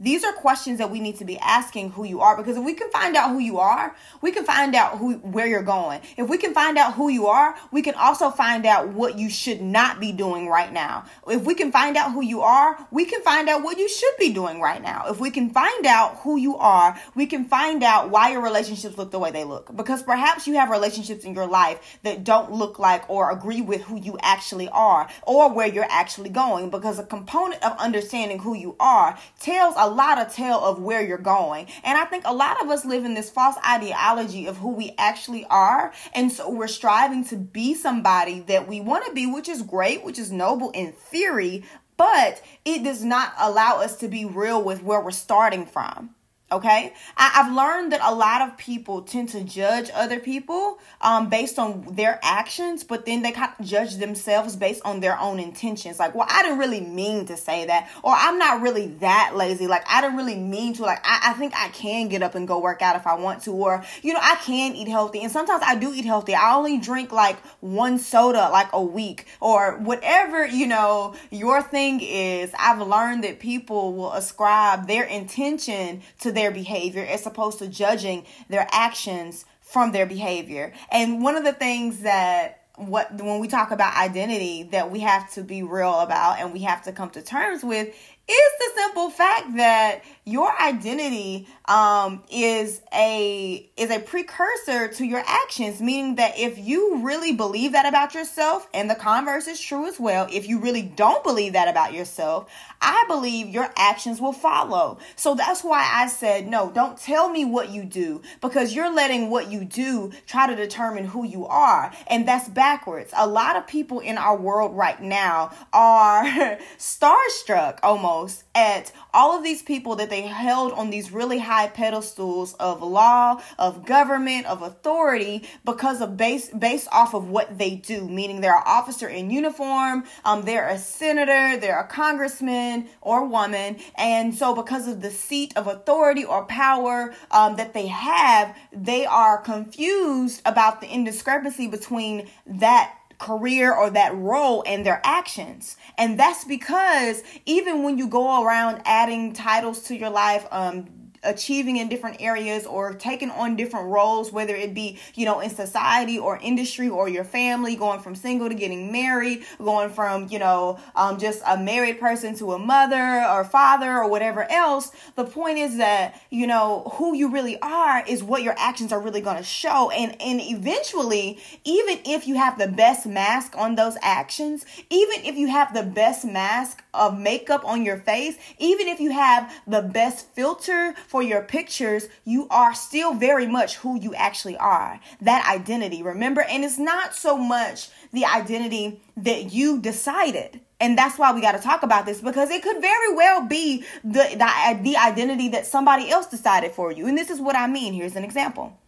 These 0.00 0.24
are 0.24 0.32
questions 0.32 0.78
that 0.78 0.90
we 0.90 0.98
need 0.98 1.18
to 1.18 1.26
be 1.26 1.38
asking 1.38 1.90
who 1.90 2.04
you 2.04 2.20
are 2.20 2.34
because 2.36 2.56
if 2.56 2.64
we 2.64 2.72
can 2.72 2.90
find 2.90 3.14
out 3.16 3.30
who 3.30 3.38
you 3.38 3.58
are 3.58 3.94
we 4.22 4.32
can 4.32 4.44
find 4.44 4.74
out 4.74 4.96
who 4.96 5.14
where 5.18 5.46
you're 5.46 5.62
going. 5.62 6.00
If 6.16 6.28
we 6.28 6.38
can 6.38 6.54
find 6.54 6.78
out 6.78 6.94
who 6.94 7.10
you 7.10 7.26
are 7.26 7.54
we 7.70 7.82
can 7.82 7.94
also 7.94 8.30
find 8.30 8.64
out 8.64 8.88
what 8.88 9.18
you 9.18 9.28
should 9.28 9.60
not 9.60 10.00
be 10.00 10.12
doing 10.12 10.48
right 10.48 10.72
now. 10.72 11.04
If 11.28 11.44
we 11.44 11.54
can 11.54 11.70
find 11.70 11.96
out 11.98 12.12
who 12.12 12.22
you 12.22 12.40
are 12.40 12.78
we 12.90 13.04
can 13.04 13.22
find 13.22 13.48
out 13.48 13.62
what 13.62 13.78
you 13.78 13.88
should 13.88 14.16
be 14.18 14.32
doing 14.32 14.60
right 14.60 14.82
now. 14.82 15.04
If 15.08 15.20
we 15.20 15.30
can 15.30 15.50
find 15.50 15.86
out 15.86 16.16
who 16.20 16.38
you 16.38 16.56
are 16.56 16.98
we 17.14 17.26
can 17.26 17.44
find 17.44 17.82
out 17.82 18.10
why 18.10 18.32
your 18.32 18.42
relationships 18.42 18.96
look 18.96 19.10
the 19.10 19.18
way 19.18 19.30
they 19.30 19.44
look. 19.44 19.76
Because 19.76 20.02
perhaps 20.02 20.46
you 20.46 20.54
have 20.54 20.70
relationships 20.70 21.24
in 21.24 21.34
your 21.34 21.46
life 21.46 21.98
that 22.04 22.24
don't 22.24 22.52
look 22.52 22.78
like 22.78 23.08
or 23.10 23.30
agree 23.30 23.60
with 23.60 23.82
who 23.82 24.00
you 24.00 24.16
actually 24.22 24.68
are 24.70 25.08
or 25.24 25.52
where 25.52 25.66
you're 25.66 25.86
actually 25.90 26.30
going. 26.30 26.70
Because 26.70 26.98
a 26.98 27.04
component 27.04 27.62
of 27.62 27.76
understanding 27.78 28.38
who 28.38 28.54
you 28.54 28.76
are 28.80 29.18
tells 29.38 29.74
a 29.76 29.89
lot 29.90 30.18
of 30.18 30.32
tell 30.32 30.64
of 30.64 30.80
where 30.80 31.04
you're 31.04 31.18
going. 31.18 31.66
And 31.84 31.98
I 31.98 32.04
think 32.04 32.24
a 32.26 32.34
lot 32.34 32.62
of 32.62 32.70
us 32.70 32.84
live 32.84 33.04
in 33.04 33.14
this 33.14 33.30
false 33.30 33.56
ideology 33.66 34.46
of 34.46 34.56
who 34.56 34.70
we 34.70 34.94
actually 34.98 35.44
are. 35.46 35.92
And 36.14 36.30
so 36.32 36.50
we're 36.50 36.68
striving 36.68 37.24
to 37.26 37.36
be 37.36 37.74
somebody 37.74 38.40
that 38.40 38.68
we 38.68 38.80
want 38.80 39.06
to 39.06 39.12
be, 39.12 39.26
which 39.26 39.48
is 39.48 39.62
great, 39.62 40.04
which 40.04 40.18
is 40.18 40.30
noble 40.32 40.70
in 40.70 40.92
theory, 40.92 41.64
but 41.96 42.42
it 42.64 42.82
does 42.82 43.04
not 43.04 43.34
allow 43.38 43.80
us 43.80 43.96
to 43.98 44.08
be 44.08 44.24
real 44.24 44.62
with 44.62 44.82
where 44.82 45.00
we're 45.00 45.10
starting 45.10 45.66
from. 45.66 46.14
Okay, 46.52 46.92
I, 47.16 47.28
have 47.28 47.52
learned 47.52 47.92
that 47.92 48.00
a 48.02 48.12
lot 48.12 48.42
of 48.42 48.56
people 48.56 49.02
tend 49.02 49.28
to 49.28 49.44
judge 49.44 49.88
other 49.94 50.18
people 50.18 50.80
um, 51.00 51.28
based 51.28 51.60
on 51.60 51.86
their 51.94 52.18
actions, 52.24 52.82
but 52.82 53.06
then 53.06 53.22
they 53.22 53.30
kind 53.30 53.52
of 53.56 53.64
judge 53.64 53.98
themselves 53.98 54.56
based 54.56 54.82
on 54.84 54.98
their 54.98 55.16
own 55.16 55.38
intentions. 55.38 56.00
Like, 56.00 56.12
well, 56.12 56.26
I 56.28 56.42
didn't 56.42 56.58
really 56.58 56.80
mean 56.80 57.26
to 57.26 57.36
say 57.36 57.66
that, 57.66 57.88
or 58.02 58.12
I'm 58.16 58.36
not 58.36 58.62
really 58.62 58.88
that 58.98 59.34
lazy. 59.36 59.68
Like, 59.68 59.84
I 59.88 60.00
didn't 60.00 60.16
really 60.16 60.34
mean 60.34 60.74
to. 60.74 60.82
Like, 60.82 60.98
I, 61.04 61.30
I 61.30 61.32
think 61.34 61.52
I 61.54 61.68
can 61.68 62.08
get 62.08 62.20
up 62.20 62.34
and 62.34 62.48
go 62.48 62.58
work 62.58 62.82
out 62.82 62.96
if 62.96 63.06
I 63.06 63.14
want 63.14 63.42
to, 63.42 63.52
or 63.52 63.84
you 64.02 64.12
know, 64.12 64.20
I 64.20 64.34
can 64.34 64.74
eat 64.74 64.88
healthy. 64.88 65.22
And 65.22 65.30
sometimes 65.30 65.62
I 65.64 65.76
do 65.76 65.94
eat 65.94 66.04
healthy. 66.04 66.34
I 66.34 66.56
only 66.56 66.78
drink 66.78 67.12
like 67.12 67.38
one 67.60 68.00
soda 68.00 68.48
like 68.50 68.70
a 68.72 68.82
week, 68.82 69.26
or 69.38 69.78
whatever 69.78 70.44
you 70.44 70.66
know 70.66 71.14
your 71.30 71.62
thing 71.62 72.00
is. 72.00 72.50
I've 72.58 72.80
learned 72.80 73.22
that 73.22 73.38
people 73.38 73.94
will 73.94 74.14
ascribe 74.14 74.88
their 74.88 75.04
intention 75.04 76.02
to 76.18 76.32
their 76.32 76.39
their 76.40 76.50
behavior 76.50 77.04
as 77.04 77.26
opposed 77.26 77.58
to 77.58 77.68
judging 77.68 78.24
their 78.48 78.66
actions 78.72 79.44
from 79.60 79.92
their 79.92 80.06
behavior. 80.06 80.72
And 80.90 81.22
one 81.22 81.36
of 81.36 81.44
the 81.44 81.52
things 81.52 82.00
that 82.00 82.56
what 82.76 83.12
when 83.12 83.40
we 83.40 83.46
talk 83.46 83.72
about 83.72 83.94
identity 83.94 84.62
that 84.62 84.90
we 84.90 85.00
have 85.00 85.30
to 85.34 85.42
be 85.42 85.62
real 85.62 86.00
about 86.00 86.38
and 86.38 86.50
we 86.50 86.60
have 86.60 86.82
to 86.84 86.92
come 86.92 87.10
to 87.10 87.20
terms 87.20 87.62
with 87.62 87.94
is 88.30 88.52
the 88.58 88.80
simple 88.80 89.10
fact 89.10 89.56
that 89.56 90.02
your 90.24 90.52
identity 90.60 91.48
um, 91.66 92.22
is 92.30 92.80
a 92.94 93.68
is 93.76 93.90
a 93.90 93.98
precursor 93.98 94.88
to 94.88 95.04
your 95.04 95.22
actions 95.26 95.80
meaning 95.80 96.16
that 96.16 96.38
if 96.38 96.58
you 96.58 97.04
really 97.04 97.32
believe 97.32 97.72
that 97.72 97.86
about 97.86 98.14
yourself 98.14 98.68
and 98.72 98.88
the 98.88 98.94
converse 98.94 99.46
is 99.46 99.60
true 99.60 99.86
as 99.86 99.98
well 99.98 100.28
if 100.32 100.48
you 100.48 100.60
really 100.60 100.82
don't 100.82 101.24
believe 101.24 101.54
that 101.54 101.68
about 101.68 101.92
yourself 101.92 102.50
i 102.80 103.04
believe 103.08 103.48
your 103.48 103.70
actions 103.76 104.20
will 104.20 104.32
follow. 104.32 104.98
So 105.16 105.34
that's 105.34 105.64
why 105.64 105.88
i 105.92 106.06
said 106.06 106.46
no 106.46 106.70
don't 106.70 106.98
tell 106.98 107.28
me 107.28 107.44
what 107.44 107.70
you 107.70 107.84
do 107.84 108.22
because 108.40 108.74
you're 108.74 108.92
letting 108.92 109.30
what 109.30 109.50
you 109.50 109.64
do 109.64 110.12
try 110.26 110.46
to 110.46 110.54
determine 110.54 111.06
who 111.06 111.24
you 111.24 111.46
are 111.46 111.92
and 112.06 112.26
that's 112.26 112.48
backwards. 112.48 113.12
A 113.16 113.26
lot 113.26 113.56
of 113.56 113.66
people 113.66 114.00
in 114.00 114.18
our 114.18 114.36
world 114.36 114.76
right 114.76 115.00
now 115.00 115.50
are 115.72 116.24
starstruck 116.78 117.78
almost 117.82 118.19
at 118.54 118.92
all 119.14 119.36
of 119.36 119.44
these 119.44 119.62
people 119.62 119.96
that 119.96 120.10
they 120.10 120.22
held 120.22 120.72
on 120.72 120.90
these 120.90 121.12
really 121.12 121.38
high 121.38 121.68
pedestals 121.68 122.54
of 122.54 122.82
law, 122.82 123.40
of 123.58 123.84
government, 123.86 124.46
of 124.46 124.62
authority 124.62 125.44
because 125.64 126.00
of 126.00 126.16
base 126.16 126.50
based 126.50 126.88
off 126.92 127.14
of 127.14 127.28
what 127.28 127.58
they 127.58 127.76
do, 127.76 128.08
meaning 128.08 128.40
they're 128.40 128.56
an 128.56 128.62
officer 128.66 129.08
in 129.08 129.30
uniform, 129.30 130.04
um, 130.24 130.42
they're 130.42 130.68
a 130.68 130.78
senator, 130.78 131.58
they're 131.58 131.80
a 131.80 131.86
congressman 131.86 132.88
or 133.00 133.26
woman, 133.26 133.76
and 133.96 134.34
so 134.34 134.54
because 134.54 134.86
of 134.88 135.00
the 135.00 135.10
seat 135.10 135.52
of 135.56 135.66
authority 135.66 136.24
or 136.24 136.44
power 136.44 137.14
um, 137.30 137.56
that 137.56 137.74
they 137.74 137.86
have, 137.86 138.56
they 138.72 139.06
are 139.06 139.38
confused 139.38 140.42
about 140.44 140.80
the 140.80 140.88
indiscrepancy 140.88 141.66
between 141.66 142.28
that 142.46 142.94
career 143.20 143.72
or 143.72 143.90
that 143.90 144.16
role 144.16 144.64
and 144.66 144.84
their 144.84 145.00
actions. 145.04 145.76
And 145.96 146.18
that's 146.18 146.44
because 146.44 147.22
even 147.46 147.84
when 147.84 147.98
you 147.98 148.08
go 148.08 148.42
around 148.44 148.82
adding 148.84 149.32
titles 149.32 149.82
to 149.84 149.96
your 149.96 150.10
life, 150.10 150.46
um, 150.50 150.86
achieving 151.22 151.76
in 151.76 151.88
different 151.88 152.20
areas 152.20 152.66
or 152.66 152.94
taking 152.94 153.30
on 153.30 153.56
different 153.56 153.86
roles, 153.88 154.32
whether 154.32 154.54
it 154.54 154.74
be, 154.74 154.98
you 155.14 155.26
know, 155.26 155.40
in 155.40 155.50
society 155.50 156.18
or 156.18 156.38
industry 156.42 156.88
or 156.88 157.08
your 157.08 157.24
family, 157.24 157.76
going 157.76 158.00
from 158.00 158.14
single 158.14 158.48
to 158.48 158.54
getting 158.54 158.90
married, 158.90 159.44
going 159.58 159.90
from, 159.90 160.28
you 160.28 160.38
know, 160.38 160.78
um, 160.96 161.18
just 161.18 161.42
a 161.46 161.58
married 161.58 162.00
person 162.00 162.34
to 162.34 162.52
a 162.52 162.58
mother 162.58 163.24
or 163.28 163.44
father 163.44 163.90
or 163.98 164.08
whatever 164.08 164.50
else. 164.50 164.92
The 165.16 165.24
point 165.24 165.58
is 165.58 165.76
that, 165.76 166.20
you 166.30 166.46
know, 166.46 166.90
who 166.94 167.14
you 167.14 167.30
really 167.30 167.60
are 167.60 168.04
is 168.06 168.22
what 168.22 168.42
your 168.42 168.54
actions 168.58 168.92
are 168.92 169.00
really 169.00 169.20
going 169.20 169.36
to 169.36 169.42
show. 169.42 169.90
And, 169.90 170.20
and 170.20 170.40
eventually, 170.40 171.38
even 171.64 171.98
if 172.04 172.26
you 172.26 172.36
have 172.36 172.58
the 172.58 172.68
best 172.68 173.06
mask 173.06 173.54
on 173.56 173.74
those 173.74 173.96
actions, 174.02 174.64
even 174.88 175.24
if 175.24 175.36
you 175.36 175.48
have 175.48 175.74
the 175.74 175.82
best 175.82 176.24
mask 176.24 176.82
of 176.92 177.18
makeup 177.18 177.64
on 177.64 177.84
your 177.84 177.98
face, 177.98 178.36
even 178.58 178.88
if 178.88 179.00
you 179.00 179.12
have 179.12 179.52
the 179.66 179.82
best 179.82 180.28
filter 180.34 180.94
for 181.06 181.22
your 181.22 181.42
pictures, 181.42 182.08
you 182.24 182.48
are 182.48 182.74
still 182.74 183.14
very 183.14 183.46
much 183.46 183.76
who 183.76 183.98
you 184.00 184.14
actually 184.14 184.56
are. 184.56 185.00
That 185.20 185.48
identity, 185.48 186.02
remember? 186.02 186.42
And 186.42 186.64
it's 186.64 186.78
not 186.78 187.14
so 187.14 187.36
much 187.36 187.88
the 188.12 188.24
identity 188.24 189.00
that 189.16 189.52
you 189.52 189.80
decided. 189.80 190.60
And 190.80 190.96
that's 190.96 191.18
why 191.18 191.32
we 191.32 191.42
got 191.42 191.52
to 191.52 191.58
talk 191.58 191.82
about 191.82 192.06
this 192.06 192.20
because 192.20 192.50
it 192.50 192.62
could 192.62 192.80
very 192.80 193.14
well 193.14 193.46
be 193.46 193.84
the, 194.02 194.26
the, 194.30 194.80
the 194.82 194.96
identity 194.96 195.50
that 195.50 195.66
somebody 195.66 196.10
else 196.10 196.26
decided 196.26 196.72
for 196.72 196.90
you. 196.90 197.06
And 197.06 197.18
this 197.18 197.28
is 197.28 197.40
what 197.40 197.54
I 197.54 197.66
mean. 197.66 197.92
Here's 197.92 198.16
an 198.16 198.24
example. 198.24 198.78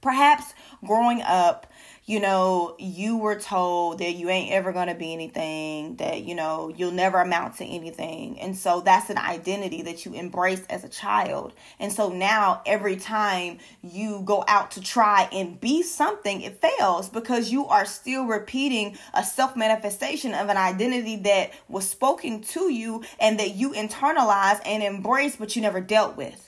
Perhaps 0.00 0.54
growing 0.86 1.20
up, 1.22 1.66
you 2.08 2.20
know, 2.20 2.74
you 2.78 3.18
were 3.18 3.38
told 3.38 3.98
that 3.98 4.14
you 4.14 4.30
ain't 4.30 4.50
ever 4.50 4.72
going 4.72 4.88
to 4.88 4.94
be 4.94 5.12
anything, 5.12 5.94
that, 5.96 6.22
you 6.22 6.34
know, 6.34 6.72
you'll 6.74 6.90
never 6.90 7.20
amount 7.20 7.58
to 7.58 7.66
anything. 7.66 8.40
And 8.40 8.56
so 8.56 8.80
that's 8.80 9.10
an 9.10 9.18
identity 9.18 9.82
that 9.82 10.06
you 10.06 10.14
embrace 10.14 10.62
as 10.70 10.84
a 10.84 10.88
child. 10.88 11.52
And 11.78 11.92
so 11.92 12.08
now 12.08 12.62
every 12.64 12.96
time 12.96 13.58
you 13.82 14.22
go 14.24 14.42
out 14.48 14.70
to 14.70 14.80
try 14.80 15.28
and 15.32 15.60
be 15.60 15.82
something, 15.82 16.40
it 16.40 16.62
fails 16.62 17.10
because 17.10 17.52
you 17.52 17.66
are 17.66 17.84
still 17.84 18.24
repeating 18.24 18.96
a 19.12 19.22
self 19.22 19.54
manifestation 19.54 20.32
of 20.32 20.48
an 20.48 20.56
identity 20.56 21.16
that 21.16 21.52
was 21.68 21.86
spoken 21.86 22.40
to 22.40 22.72
you 22.72 23.04
and 23.20 23.38
that 23.38 23.54
you 23.54 23.72
internalize 23.72 24.62
and 24.64 24.82
embrace, 24.82 25.36
but 25.36 25.54
you 25.54 25.60
never 25.60 25.82
dealt 25.82 26.16
with. 26.16 26.47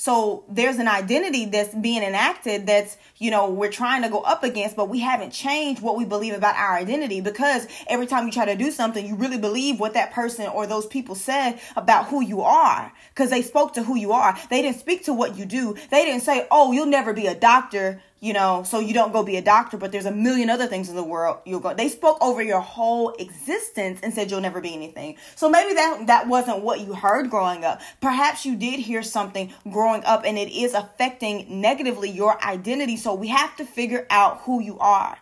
So 0.00 0.44
there's 0.48 0.76
an 0.78 0.86
identity 0.86 1.46
that's 1.46 1.74
being 1.74 2.04
enacted 2.04 2.68
that's, 2.68 2.96
you 3.16 3.32
know, 3.32 3.50
we're 3.50 3.68
trying 3.68 4.02
to 4.02 4.08
go 4.08 4.20
up 4.20 4.44
against, 4.44 4.76
but 4.76 4.88
we 4.88 5.00
haven't 5.00 5.32
changed 5.32 5.82
what 5.82 5.96
we 5.96 6.04
believe 6.04 6.34
about 6.34 6.54
our 6.54 6.76
identity 6.76 7.20
because 7.20 7.66
every 7.88 8.06
time 8.06 8.24
you 8.24 8.30
try 8.30 8.44
to 8.44 8.54
do 8.54 8.70
something, 8.70 9.04
you 9.04 9.16
really 9.16 9.38
believe 9.38 9.80
what 9.80 9.94
that 9.94 10.12
person 10.12 10.46
or 10.46 10.68
those 10.68 10.86
people 10.86 11.16
said 11.16 11.58
about 11.74 12.06
who 12.06 12.22
you 12.22 12.42
are 12.42 12.92
because 13.08 13.30
they 13.30 13.42
spoke 13.42 13.72
to 13.72 13.82
who 13.82 13.96
you 13.96 14.12
are. 14.12 14.38
They 14.50 14.62
didn't 14.62 14.78
speak 14.78 15.04
to 15.06 15.12
what 15.12 15.36
you 15.36 15.44
do. 15.44 15.74
They 15.90 16.04
didn't 16.04 16.22
say, 16.22 16.46
oh, 16.48 16.70
you'll 16.70 16.86
never 16.86 17.12
be 17.12 17.26
a 17.26 17.34
doctor 17.34 18.00
you 18.20 18.32
know, 18.32 18.62
so 18.64 18.80
you 18.80 18.92
don't 18.92 19.12
go 19.12 19.22
be 19.22 19.36
a 19.36 19.42
doctor, 19.42 19.76
but 19.76 19.92
there's 19.92 20.06
a 20.06 20.10
million 20.12 20.50
other 20.50 20.66
things 20.66 20.88
in 20.88 20.96
the 20.96 21.04
world 21.04 21.38
you'll 21.44 21.60
go. 21.60 21.74
They 21.74 21.88
spoke 21.88 22.18
over 22.20 22.42
your 22.42 22.60
whole 22.60 23.10
existence 23.18 24.00
and 24.02 24.12
said 24.12 24.30
you'll 24.30 24.40
never 24.40 24.60
be 24.60 24.74
anything. 24.74 25.16
So 25.36 25.48
maybe 25.48 25.74
that 25.74 26.06
that 26.06 26.28
wasn't 26.28 26.62
what 26.62 26.80
you 26.80 26.94
heard 26.94 27.30
growing 27.30 27.64
up. 27.64 27.80
Perhaps 28.00 28.44
you 28.44 28.56
did 28.56 28.80
hear 28.80 29.02
something 29.02 29.52
growing 29.70 30.04
up 30.04 30.22
and 30.24 30.36
it 30.36 30.50
is 30.50 30.74
affecting 30.74 31.60
negatively 31.60 32.10
your 32.10 32.42
identity. 32.44 32.96
So 32.96 33.14
we 33.14 33.28
have 33.28 33.56
to 33.56 33.64
figure 33.64 34.06
out 34.10 34.40
who 34.42 34.60
you 34.60 34.78
are. 34.78 35.18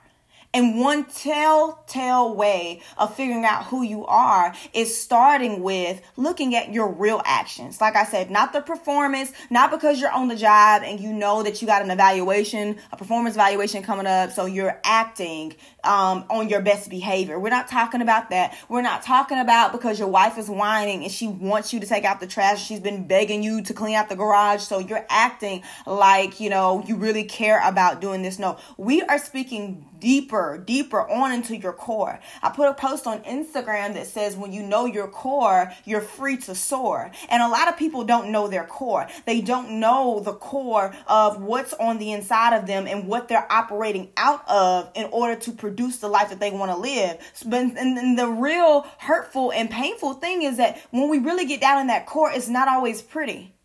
And 0.56 0.80
one 0.80 1.04
telltale 1.04 2.34
way 2.34 2.80
of 2.96 3.14
figuring 3.14 3.44
out 3.44 3.64
who 3.66 3.82
you 3.82 4.06
are 4.06 4.54
is 4.72 4.98
starting 4.98 5.62
with 5.62 6.00
looking 6.16 6.54
at 6.54 6.72
your 6.72 6.90
real 6.90 7.20
actions. 7.26 7.78
Like 7.78 7.94
I 7.94 8.06
said, 8.06 8.30
not 8.30 8.54
the 8.54 8.62
performance, 8.62 9.32
not 9.50 9.70
because 9.70 10.00
you're 10.00 10.10
on 10.10 10.28
the 10.28 10.34
job 10.34 10.80
and 10.82 10.98
you 10.98 11.12
know 11.12 11.42
that 11.42 11.60
you 11.60 11.66
got 11.68 11.82
an 11.82 11.90
evaluation, 11.90 12.78
a 12.90 12.96
performance 12.96 13.34
evaluation 13.34 13.82
coming 13.82 14.06
up, 14.06 14.32
so 14.32 14.46
you're 14.46 14.80
acting 14.82 15.54
um, 15.84 16.24
on 16.30 16.48
your 16.48 16.62
best 16.62 16.88
behavior. 16.88 17.38
We're 17.38 17.50
not 17.50 17.68
talking 17.68 18.00
about 18.00 18.30
that. 18.30 18.56
We're 18.70 18.80
not 18.80 19.02
talking 19.02 19.38
about 19.38 19.72
because 19.72 19.98
your 19.98 20.08
wife 20.08 20.38
is 20.38 20.48
whining 20.48 21.02
and 21.02 21.12
she 21.12 21.28
wants 21.28 21.74
you 21.74 21.80
to 21.80 21.86
take 21.86 22.04
out 22.04 22.18
the 22.18 22.26
trash. 22.26 22.66
She's 22.66 22.80
been 22.80 23.06
begging 23.06 23.42
you 23.42 23.60
to 23.60 23.74
clean 23.74 23.94
out 23.94 24.08
the 24.08 24.16
garage, 24.16 24.62
so 24.62 24.78
you're 24.78 25.04
acting 25.10 25.64
like, 25.84 26.40
you 26.40 26.48
know, 26.48 26.82
you 26.86 26.96
really 26.96 27.24
care 27.24 27.60
about 27.62 28.00
doing 28.00 28.22
this. 28.22 28.38
No, 28.38 28.56
we 28.78 29.02
are 29.02 29.18
speaking 29.18 29.84
deeper, 30.00 30.45
deeper 30.56 31.08
on 31.08 31.32
into 31.32 31.56
your 31.56 31.72
core. 31.72 32.20
I 32.42 32.50
put 32.50 32.68
a 32.68 32.74
post 32.74 33.06
on 33.06 33.20
Instagram 33.20 33.94
that 33.94 34.06
says 34.06 34.36
when 34.36 34.52
you 34.52 34.62
know 34.62 34.86
your 34.86 35.08
core, 35.08 35.72
you're 35.84 36.00
free 36.00 36.36
to 36.38 36.54
soar. 36.54 37.10
And 37.28 37.42
a 37.42 37.48
lot 37.48 37.68
of 37.68 37.76
people 37.76 38.04
don't 38.04 38.30
know 38.30 38.48
their 38.48 38.64
core. 38.64 39.08
They 39.24 39.40
don't 39.40 39.80
know 39.80 40.20
the 40.20 40.34
core 40.34 40.94
of 41.06 41.42
what's 41.42 41.72
on 41.74 41.98
the 41.98 42.12
inside 42.12 42.56
of 42.56 42.66
them 42.66 42.86
and 42.86 43.08
what 43.08 43.28
they're 43.28 43.50
operating 43.50 44.10
out 44.16 44.48
of 44.48 44.90
in 44.94 45.08
order 45.12 45.36
to 45.40 45.52
produce 45.52 45.98
the 45.98 46.08
life 46.08 46.30
that 46.30 46.40
they 46.40 46.50
want 46.50 46.70
to 46.70 46.76
live. 46.76 47.18
But 47.44 47.76
and 47.76 48.18
the 48.18 48.28
real 48.28 48.86
hurtful 48.98 49.52
and 49.52 49.70
painful 49.70 50.14
thing 50.14 50.42
is 50.42 50.58
that 50.58 50.80
when 50.90 51.08
we 51.08 51.18
really 51.18 51.46
get 51.46 51.60
down 51.60 51.80
in 51.80 51.86
that 51.88 52.06
core, 52.06 52.30
it's 52.30 52.48
not 52.48 52.68
always 52.68 53.02
pretty 53.02 53.55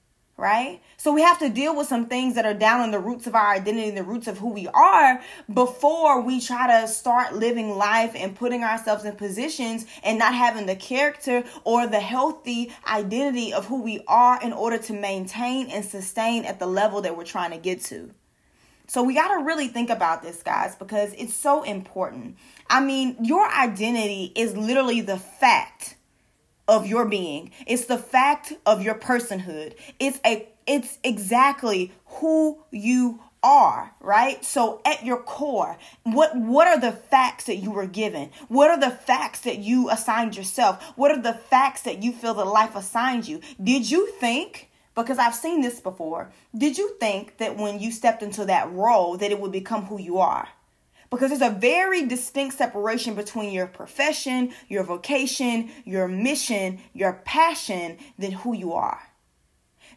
right? 0.42 0.82
So 0.98 1.14
we 1.14 1.22
have 1.22 1.38
to 1.40 1.50
deal 1.50 1.76
with 1.78 1.88
some 1.88 2.08
things 2.08 2.34
that 2.34 2.48
are 2.48 2.54
down 2.56 2.84
in 2.84 2.90
the 2.90 3.00
roots 3.00 3.28
of 3.28 3.36
our 3.36 3.54
identity, 3.54 3.92
the 3.92 4.04
roots 4.04 4.28
of 4.28 4.40
who 4.40 4.50
we 4.50 4.68
are, 4.68 5.22
before 5.54 6.22
we 6.22 6.42
try 6.42 6.82
to 6.82 6.88
start 6.88 7.36
living 7.36 7.78
life 7.78 8.14
and 8.16 8.36
putting 8.36 8.64
ourselves 8.64 9.06
in 9.06 9.16
positions 9.16 9.86
and 10.04 10.18
not 10.18 10.34
having 10.34 10.66
the 10.66 10.76
character 10.76 11.44
or 11.64 11.86
the 11.86 12.00
healthy 12.00 12.74
identity 12.90 13.54
of 13.54 13.68
who 13.68 13.84
we 13.84 14.04
are 14.08 14.42
in 14.42 14.52
order 14.52 14.80
to 14.80 14.94
maintain 14.94 15.70
and 15.70 15.86
sustain 15.86 16.44
at 16.46 16.58
the 16.58 16.66
level 16.66 17.02
that 17.02 17.16
we're 17.16 17.24
trying 17.24 17.52
to 17.52 17.58
get 17.58 17.80
to. 17.82 18.10
So 18.88 19.04
we 19.04 19.14
got 19.14 19.38
to 19.38 19.44
really 19.44 19.68
think 19.68 19.92
about 19.92 20.24
this, 20.24 20.42
guys, 20.42 20.76
because 20.76 21.14
it's 21.14 21.36
so 21.36 21.62
important. 21.62 22.36
I 22.68 22.84
mean, 22.84 23.16
your 23.22 23.48
identity 23.48 24.34
is 24.36 24.58
literally 24.58 25.02
the 25.02 25.18
fact 25.18 25.98
of 26.72 26.88
your 26.88 27.06
being. 27.06 27.52
It's 27.68 27.86
the 27.86 27.98
fact 27.98 28.54
of 28.66 28.82
your 28.82 28.96
personhood. 28.96 29.76
It's 30.00 30.20
a 30.26 30.48
it's 30.66 30.98
exactly 31.04 31.92
who 32.06 32.64
you 32.72 33.20
are, 33.44 33.94
right? 34.00 34.44
So 34.46 34.80
at 34.86 35.04
your 35.06 35.18
core, 35.18 35.78
what 36.04 36.36
what 36.36 36.70
are 36.70 36.80
the 36.80 36.94
facts 36.94 37.44
that 37.46 37.58
you 37.58 37.72
were 37.72 37.88
given? 37.88 38.32
What 38.48 38.72
are 38.72 38.80
the 38.80 38.90
facts 38.90 39.42
that 39.42 39.58
you 39.58 39.90
assigned 39.90 40.38
yourself? 40.38 40.82
What 40.96 41.12
are 41.12 41.22
the 41.22 41.34
facts 41.34 41.82
that 41.82 42.02
you 42.02 42.14
feel 42.14 42.34
that 42.36 42.46
life 42.46 42.76
assigned 42.76 43.28
you? 43.28 43.42
Did 43.62 43.92
you 43.92 44.08
think 44.20 44.70
because 44.94 45.18
I've 45.20 45.36
seen 45.36 45.62
this 45.62 45.80
before. 45.80 46.32
Did 46.56 46.78
you 46.78 46.98
think 47.00 47.38
that 47.38 47.56
when 47.56 47.80
you 47.80 47.92
stepped 47.92 48.22
into 48.22 48.44
that 48.46 48.72
role 48.74 49.16
that 49.18 49.32
it 49.32 49.40
would 49.40 49.54
become 49.54 49.86
who 49.86 49.98
you 49.98 50.18
are? 50.18 50.50
Because 51.12 51.30
there's 51.30 51.42
a 51.42 51.54
very 51.54 52.06
distinct 52.06 52.58
separation 52.58 53.14
between 53.14 53.52
your 53.52 53.68
profession, 53.68 54.54
your 54.70 54.84
vocation, 54.84 55.70
your 55.86 56.08
mission, 56.08 56.80
your 56.94 57.22
passion 57.26 57.98
than 58.18 58.32
who 58.32 58.56
you 58.56 58.74
are. 58.74 59.00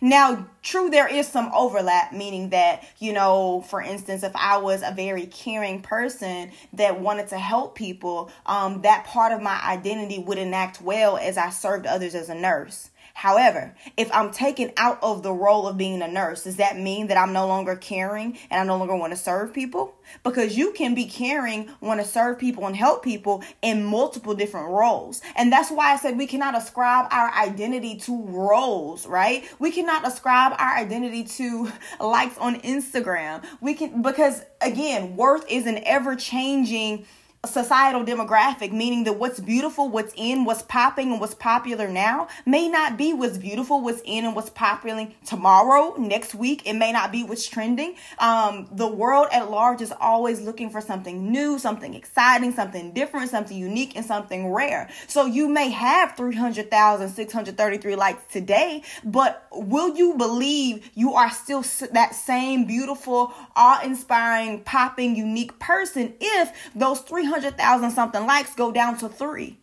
Now, 0.00 0.48
true, 0.60 0.90
there 0.90 1.08
is 1.08 1.28
some 1.28 1.50
overlap, 1.54 2.12
meaning 2.12 2.50
that, 2.50 2.84
you 2.98 3.12
know, 3.12 3.64
for 3.68 3.80
instance, 3.80 4.22
if 4.24 4.34
I 4.34 4.58
was 4.58 4.82
a 4.82 4.92
very 4.92 5.26
caring 5.26 5.80
person 5.80 6.50
that 6.72 7.00
wanted 7.00 7.28
to 7.28 7.38
help 7.38 7.76
people, 7.76 8.30
um, 8.44 8.82
that 8.82 9.06
part 9.06 9.32
of 9.32 9.40
my 9.40 9.58
identity 9.64 10.18
would 10.18 10.36
enact 10.36 10.82
well 10.82 11.16
as 11.16 11.38
I 11.38 11.50
served 11.50 11.86
others 11.86 12.14
as 12.14 12.28
a 12.28 12.34
nurse. 12.34 12.90
However, 13.14 13.74
if 13.96 14.12
I'm 14.12 14.32
taken 14.32 14.72
out 14.76 14.98
of 15.00 15.22
the 15.22 15.32
role 15.32 15.68
of 15.68 15.78
being 15.78 16.02
a 16.02 16.08
nurse, 16.08 16.42
does 16.42 16.56
that 16.56 16.76
mean 16.76 17.06
that 17.06 17.16
I'm 17.16 17.32
no 17.32 17.46
longer 17.46 17.76
caring 17.76 18.36
and 18.50 18.60
I 18.60 18.64
no 18.64 18.76
longer 18.76 18.96
want 18.96 19.12
to 19.12 19.16
serve 19.16 19.54
people? 19.54 19.94
Because 20.24 20.58
you 20.58 20.72
can 20.72 20.96
be 20.96 21.06
caring, 21.06 21.70
want 21.80 22.00
to 22.00 22.06
serve 22.06 22.40
people, 22.40 22.66
and 22.66 22.74
help 22.74 23.04
people 23.04 23.44
in 23.62 23.84
multiple 23.84 24.34
different 24.34 24.68
roles. 24.68 25.22
And 25.36 25.50
that's 25.50 25.70
why 25.70 25.92
I 25.92 25.96
said 25.96 26.18
we 26.18 26.26
cannot 26.26 26.56
ascribe 26.56 27.06
our 27.12 27.32
identity 27.32 27.96
to 28.00 28.20
roles, 28.24 29.06
right? 29.06 29.44
We 29.60 29.70
cannot 29.70 30.06
ascribe 30.06 30.52
our 30.58 30.76
identity 30.76 31.22
to 31.24 31.70
likes 32.00 32.36
on 32.36 32.60
Instagram. 32.62 33.44
We 33.60 33.74
can, 33.74 34.02
because 34.02 34.42
again, 34.60 35.16
worth 35.16 35.48
is 35.48 35.66
an 35.66 35.80
ever 35.84 36.16
changing 36.16 37.06
societal 37.46 38.04
demographic, 38.04 38.72
meaning 38.72 39.04
that 39.04 39.14
what's 39.18 39.40
beautiful, 39.40 39.88
what's 39.88 40.12
in, 40.16 40.44
what's 40.44 40.62
popping, 40.62 41.12
and 41.12 41.20
what's 41.20 41.34
popular 41.34 41.88
now 41.88 42.28
may 42.46 42.68
not 42.68 42.96
be 42.96 43.12
what's 43.12 43.38
beautiful, 43.38 43.82
what's 43.82 44.02
in, 44.04 44.24
and 44.24 44.34
what's 44.34 44.50
popular 44.50 45.08
tomorrow, 45.26 45.94
next 45.98 46.34
week. 46.34 46.62
It 46.66 46.74
may 46.74 46.92
not 46.92 47.12
be 47.12 47.24
what's 47.24 47.46
trending. 47.46 47.96
Um, 48.18 48.68
the 48.72 48.88
world 48.88 49.28
at 49.32 49.50
large 49.50 49.80
is 49.80 49.92
always 50.00 50.40
looking 50.40 50.70
for 50.70 50.80
something 50.80 51.30
new, 51.30 51.58
something 51.58 51.94
exciting, 51.94 52.52
something 52.52 52.92
different, 52.92 53.30
something 53.30 53.56
unique, 53.56 53.96
and 53.96 54.04
something 54.04 54.52
rare. 54.52 54.88
So 55.06 55.26
you 55.26 55.48
may 55.48 55.70
have 55.70 56.16
300,633 56.16 57.96
likes 57.96 58.22
today, 58.32 58.82
but 59.04 59.46
will 59.52 59.96
you 59.96 60.16
believe 60.16 60.90
you 60.94 61.14
are 61.14 61.30
still 61.30 61.64
that 61.92 62.14
same 62.14 62.64
beautiful, 62.64 63.32
awe 63.56 63.80
inspiring, 63.82 64.62
popping, 64.62 65.16
unique 65.16 65.58
person 65.58 66.14
if 66.20 66.70
those 66.74 67.00
300 67.00 67.33
300,000 67.34 67.90
something 67.90 68.26
likes 68.26 68.54
go 68.54 68.70
down 68.70 68.96
to 68.98 69.08
three. 69.08 69.58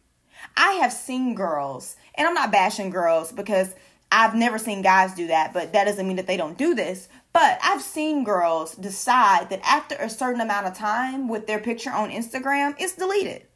I 0.57 0.73
have 0.73 0.91
seen 0.91 1.35
girls, 1.35 1.95
and 2.15 2.27
I'm 2.27 2.33
not 2.33 2.51
bashing 2.51 2.89
girls 2.89 3.31
because 3.31 3.73
I've 4.11 4.35
never 4.35 4.57
seen 4.57 4.81
guys 4.81 5.13
do 5.13 5.27
that, 5.27 5.53
but 5.53 5.71
that 5.71 5.85
doesn't 5.85 6.05
mean 6.05 6.17
that 6.17 6.27
they 6.27 6.35
don't 6.35 6.57
do 6.57 6.75
this. 6.75 7.07
But 7.31 7.59
I've 7.63 7.81
seen 7.81 8.25
girls 8.25 8.75
decide 8.75 9.49
that 9.49 9.61
after 9.65 9.95
a 9.95 10.09
certain 10.09 10.41
amount 10.41 10.67
of 10.67 10.73
time 10.73 11.29
with 11.29 11.47
their 11.47 11.59
picture 11.59 11.91
on 11.91 12.11
Instagram, 12.11 12.75
it's 12.77 12.95
deleted. 12.97 13.47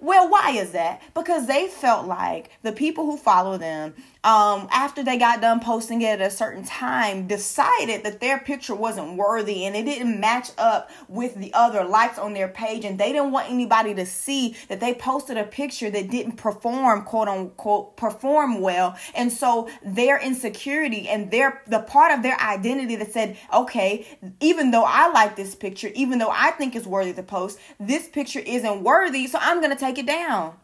Well, 0.00 0.30
why 0.30 0.52
is 0.52 0.72
that? 0.72 1.02
Because 1.12 1.46
they 1.46 1.68
felt 1.68 2.06
like 2.06 2.50
the 2.62 2.72
people 2.72 3.04
who 3.04 3.18
follow 3.18 3.58
them, 3.58 3.94
um, 4.24 4.68
after 4.72 5.04
they 5.04 5.16
got 5.16 5.40
done 5.40 5.60
posting 5.60 6.02
it 6.02 6.20
at 6.20 6.20
a 6.20 6.30
certain 6.30 6.64
time, 6.64 7.26
decided 7.28 8.02
that 8.02 8.20
their 8.20 8.38
picture 8.38 8.74
wasn't 8.74 9.16
worthy 9.16 9.64
and 9.64 9.76
it 9.76 9.84
didn't 9.84 10.18
match 10.18 10.50
up 10.58 10.90
with 11.08 11.36
the 11.36 11.54
other 11.54 11.84
likes 11.84 12.18
on 12.18 12.34
their 12.34 12.48
page, 12.48 12.84
and 12.84 12.98
they 12.98 13.12
didn't 13.12 13.30
want 13.30 13.50
anybody 13.50 13.94
to 13.94 14.04
see 14.04 14.56
that 14.68 14.80
they 14.80 14.94
posted 14.94 15.36
a 15.36 15.44
picture 15.44 15.90
that 15.90 16.10
didn't 16.10 16.36
perform, 16.36 17.04
quote 17.04 17.28
unquote, 17.28 17.96
perform 17.96 18.60
well. 18.60 18.96
And 19.14 19.32
so 19.32 19.68
their 19.84 20.20
insecurity 20.20 21.08
and 21.08 21.30
their 21.30 21.62
the 21.68 21.80
part 21.80 22.12
of 22.12 22.24
their 22.24 22.40
identity 22.40 22.96
that 22.96 23.12
said, 23.12 23.36
okay, 23.52 24.06
even 24.40 24.72
though 24.72 24.84
I 24.84 25.10
like 25.12 25.36
this 25.36 25.54
picture, 25.54 25.90
even 25.94 26.18
though 26.18 26.32
I 26.32 26.50
think 26.50 26.74
it's 26.74 26.86
worthy 26.86 27.12
to 27.12 27.22
post, 27.22 27.60
this 27.78 28.08
picture 28.08 28.40
isn't 28.40 28.82
worthy, 28.82 29.28
so 29.28 29.38
I'm 29.40 29.60
gonna 29.60 29.76
take 29.76 29.92
take 29.94 30.04
it 30.04 30.06
down. 30.06 30.54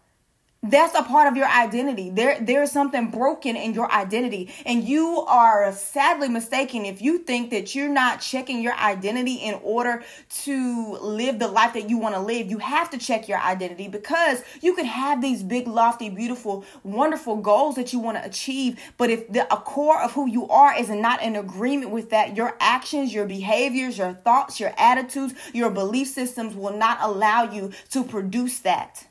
That's 0.64 0.92
a 0.96 1.04
part 1.04 1.28
of 1.28 1.36
your 1.36 1.46
identity. 1.46 2.10
There, 2.10 2.36
there's 2.40 2.72
something 2.72 3.10
broken 3.10 3.54
in 3.54 3.74
your 3.74 3.90
identity, 3.92 4.52
and 4.66 4.82
you 4.82 5.20
are 5.28 5.72
sadly 5.72 6.28
mistaken 6.28 6.84
if 6.84 7.00
you 7.00 7.20
think 7.20 7.50
that 7.50 7.76
you're 7.76 7.88
not 7.88 8.20
checking 8.20 8.60
your 8.60 8.74
identity 8.74 9.34
in 9.34 9.54
order 9.62 10.02
to 10.42 10.96
live 10.96 11.38
the 11.38 11.46
life 11.46 11.74
that 11.74 11.88
you 11.88 11.96
want 11.96 12.16
to 12.16 12.20
live. 12.20 12.50
You 12.50 12.58
have 12.58 12.90
to 12.90 12.98
check 12.98 13.28
your 13.28 13.38
identity 13.38 13.86
because 13.86 14.42
you 14.60 14.74
could 14.74 14.86
have 14.86 15.22
these 15.22 15.44
big, 15.44 15.68
lofty, 15.68 16.10
beautiful, 16.10 16.64
wonderful 16.82 17.36
goals 17.36 17.76
that 17.76 17.92
you 17.92 18.00
want 18.00 18.18
to 18.18 18.26
achieve, 18.26 18.80
but 18.96 19.10
if 19.10 19.32
the 19.32 19.44
core 19.64 20.02
of 20.02 20.10
who 20.12 20.28
you 20.28 20.48
are 20.48 20.76
is 20.76 20.88
not 20.90 21.22
in 21.22 21.36
agreement 21.36 21.92
with 21.92 22.10
that, 22.10 22.36
your 22.36 22.56
actions, 22.58 23.14
your 23.14 23.26
behaviors, 23.26 23.96
your 23.96 24.12
thoughts, 24.12 24.58
your 24.58 24.74
attitudes, 24.76 25.34
your 25.54 25.70
belief 25.70 26.08
systems 26.08 26.56
will 26.56 26.76
not 26.76 26.98
allow 27.00 27.44
you 27.44 27.70
to 27.90 28.02
produce 28.02 28.58
that. 28.58 29.06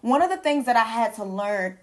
One 0.00 0.22
of 0.22 0.30
the 0.30 0.36
things 0.36 0.66
that 0.66 0.76
I 0.76 0.84
had 0.84 1.14
to 1.14 1.24
learn 1.24 1.78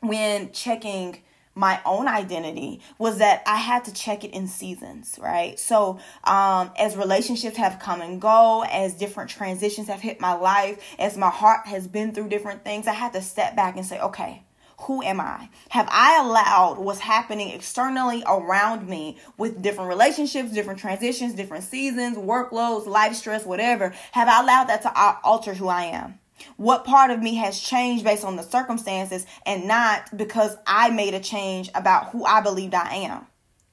when 0.00 0.52
checking 0.52 1.22
my 1.58 1.80
own 1.84 2.06
identity 2.06 2.80
was 2.98 3.18
that 3.18 3.42
I 3.44 3.56
had 3.56 3.84
to 3.86 3.92
check 3.92 4.22
it 4.22 4.32
in 4.32 4.46
seasons, 4.46 5.18
right? 5.20 5.58
So, 5.58 5.98
um, 6.22 6.70
as 6.78 6.96
relationships 6.96 7.56
have 7.56 7.80
come 7.80 8.00
and 8.00 8.20
go, 8.20 8.64
as 8.70 8.94
different 8.94 9.28
transitions 9.28 9.88
have 9.88 10.00
hit 10.00 10.20
my 10.20 10.34
life, 10.34 10.78
as 11.00 11.16
my 11.16 11.30
heart 11.30 11.66
has 11.66 11.88
been 11.88 12.14
through 12.14 12.28
different 12.28 12.62
things, 12.62 12.86
I 12.86 12.92
had 12.92 13.12
to 13.14 13.20
step 13.20 13.56
back 13.56 13.76
and 13.76 13.84
say, 13.84 13.98
okay, 13.98 14.44
who 14.82 15.02
am 15.02 15.20
I? 15.20 15.48
Have 15.70 15.88
I 15.90 16.20
allowed 16.20 16.78
what's 16.78 17.00
happening 17.00 17.50
externally 17.50 18.22
around 18.28 18.88
me 18.88 19.18
with 19.36 19.60
different 19.60 19.88
relationships, 19.88 20.52
different 20.52 20.78
transitions, 20.78 21.34
different 21.34 21.64
seasons, 21.64 22.16
workloads, 22.16 22.86
life 22.86 23.16
stress, 23.16 23.44
whatever? 23.44 23.92
Have 24.12 24.28
I 24.28 24.42
allowed 24.42 24.68
that 24.68 24.82
to 24.82 25.18
alter 25.24 25.54
who 25.54 25.66
I 25.66 25.82
am? 25.84 26.20
What 26.56 26.84
part 26.84 27.10
of 27.10 27.20
me 27.20 27.36
has 27.36 27.60
changed 27.60 28.04
based 28.04 28.24
on 28.24 28.36
the 28.36 28.42
circumstances 28.42 29.26
and 29.46 29.66
not 29.66 30.16
because 30.16 30.56
I 30.66 30.90
made 30.90 31.14
a 31.14 31.20
change 31.20 31.70
about 31.74 32.10
who 32.10 32.24
I 32.24 32.40
believed 32.40 32.74
I 32.74 32.94
am? 32.94 33.26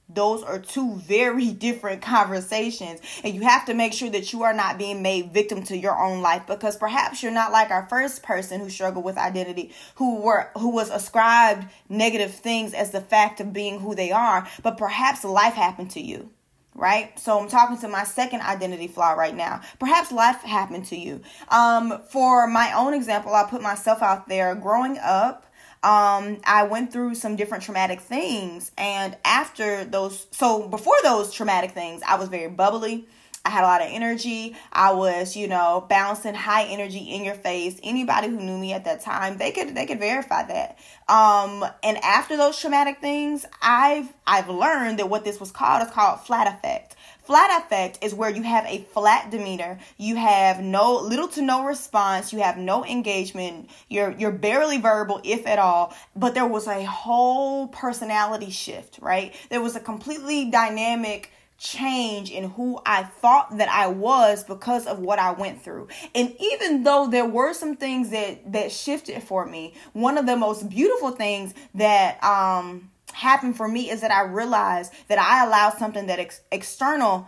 Those 0.07 0.43
are 0.43 0.59
two 0.59 0.95
very 0.95 1.51
different 1.51 2.01
conversations. 2.01 3.01
And 3.23 3.33
you 3.33 3.41
have 3.41 3.65
to 3.65 3.73
make 3.73 3.93
sure 3.93 4.09
that 4.09 4.33
you 4.33 4.43
are 4.43 4.53
not 4.53 4.77
being 4.77 5.01
made 5.01 5.33
victim 5.33 5.63
to 5.63 5.77
your 5.77 5.97
own 5.97 6.21
life 6.21 6.43
because 6.47 6.77
perhaps 6.77 7.23
you're 7.23 7.31
not 7.31 7.51
like 7.51 7.71
our 7.71 7.87
first 7.89 8.23
person 8.23 8.59
who 8.59 8.69
struggled 8.69 9.05
with 9.05 9.17
identity, 9.17 9.73
who 9.95 10.21
were 10.21 10.51
who 10.57 10.69
was 10.69 10.89
ascribed 10.89 11.67
negative 11.89 12.33
things 12.33 12.73
as 12.73 12.91
the 12.91 13.01
fact 13.01 13.39
of 13.39 13.53
being 13.53 13.79
who 13.79 13.95
they 13.95 14.11
are, 14.11 14.47
but 14.61 14.77
perhaps 14.77 15.23
life 15.23 15.53
happened 15.53 15.91
to 15.91 16.01
you 16.01 16.29
right? 16.75 17.17
So 17.17 17.39
I'm 17.39 17.47
talking 17.47 17.77
to 17.79 17.87
my 17.87 18.03
second 18.03 18.41
identity 18.41 18.87
flaw 18.87 19.13
right 19.13 19.35
now. 19.35 19.61
Perhaps 19.79 20.11
life 20.11 20.41
happened 20.41 20.85
to 20.87 20.97
you. 20.97 21.21
Um, 21.49 22.01
for 22.09 22.47
my 22.47 22.73
own 22.73 22.93
example, 22.93 23.33
I'll 23.33 23.47
put 23.47 23.61
myself 23.61 24.03
out 24.03 24.27
there. 24.27 24.53
Growing 24.55 24.97
up, 24.97 25.45
um, 25.83 26.41
I 26.45 26.67
went 26.69 26.91
through 26.91 27.15
some 27.15 27.35
different 27.35 27.63
traumatic 27.63 28.01
things. 28.01 28.71
And 28.77 29.15
after 29.23 29.85
those, 29.85 30.27
so 30.31 30.67
before 30.67 30.97
those 31.03 31.33
traumatic 31.33 31.71
things, 31.71 32.01
I 32.05 32.15
was 32.15 32.27
very 32.27 32.49
bubbly. 32.49 33.07
I 33.45 33.49
had 33.51 33.63
a 33.63 33.67
lot 33.67 33.81
of 33.81 33.87
energy. 33.91 34.55
I 34.73 34.93
was, 34.93 35.35
you 35.37 35.47
know, 35.47 35.85
bouncing 35.87 36.33
high 36.33 36.63
energy 36.65 37.13
in 37.13 37.23
your 37.23 37.35
face. 37.35 37.79
Anybody 37.83 38.27
who 38.27 38.37
knew 38.37 38.57
me 38.57 38.73
at 38.73 38.85
that 38.85 39.01
time, 39.01 39.37
they 39.37 39.51
could 39.51 39.75
they 39.75 39.85
could 39.85 39.99
verify 39.99 40.43
that. 40.43 40.79
Um, 41.07 41.63
and 41.83 41.97
after 42.03 42.35
those 42.35 42.59
traumatic 42.59 42.99
things, 42.99 43.45
I've 43.61 44.11
I've 44.25 44.49
learned 44.49 44.97
that 44.97 45.09
what 45.09 45.23
this 45.23 45.39
was 45.39 45.51
called 45.51 45.83
is 45.83 45.91
called 45.91 46.21
flat 46.21 46.47
affect. 46.47 46.95
Flat 47.25 47.63
affect 47.63 48.03
is 48.03 48.13
where 48.13 48.29
you 48.29 48.43
have 48.43 48.65
a 48.65 48.83
flat 48.93 49.31
demeanor. 49.31 49.79
You 49.97 50.15
have 50.15 50.59
no 50.61 50.95
little 50.95 51.27
to 51.29 51.41
no 51.41 51.65
response. 51.65 52.31
You 52.31 52.39
have 52.39 52.57
no 52.57 52.85
engagement. 52.85 53.69
You're 53.89 54.11
you're 54.11 54.31
barely 54.31 54.79
verbal, 54.79 55.21
if 55.23 55.45
at 55.45 55.59
all. 55.59 55.93
But 56.15 56.33
there 56.33 56.47
was 56.47 56.67
a 56.67 56.83
whole 56.83 57.67
personality 57.67 58.49
shift, 58.49 58.99
right? 59.01 59.35
There 59.49 59.61
was 59.61 59.75
a 59.75 59.79
completely 59.79 60.49
dynamic 60.49 61.31
change 61.57 62.31
in 62.31 62.49
who 62.51 62.79
I 62.85 63.03
thought 63.03 63.57
that 63.57 63.69
I 63.69 63.87
was 63.87 64.43
because 64.43 64.87
of 64.87 64.99
what 64.99 65.19
I 65.19 65.31
went 65.31 65.61
through. 65.61 65.87
And 66.13 66.35
even 66.39 66.83
though 66.83 67.07
there 67.07 67.25
were 67.25 67.53
some 67.53 67.75
things 67.77 68.09
that 68.09 68.51
that 68.51 68.71
shifted 68.71 69.23
for 69.23 69.45
me, 69.45 69.73
one 69.93 70.17
of 70.17 70.25
the 70.25 70.35
most 70.35 70.69
beautiful 70.69 71.11
things 71.11 71.53
that 71.75 72.21
um 72.23 72.91
happened 73.13 73.55
for 73.55 73.67
me 73.67 73.89
is 73.89 74.01
that 74.01 74.11
I 74.11 74.23
realized 74.23 74.91
that 75.07 75.17
I 75.17 75.45
allowed 75.45 75.77
something 75.77 76.07
that 76.07 76.19
ex- 76.19 76.41
external 76.51 77.27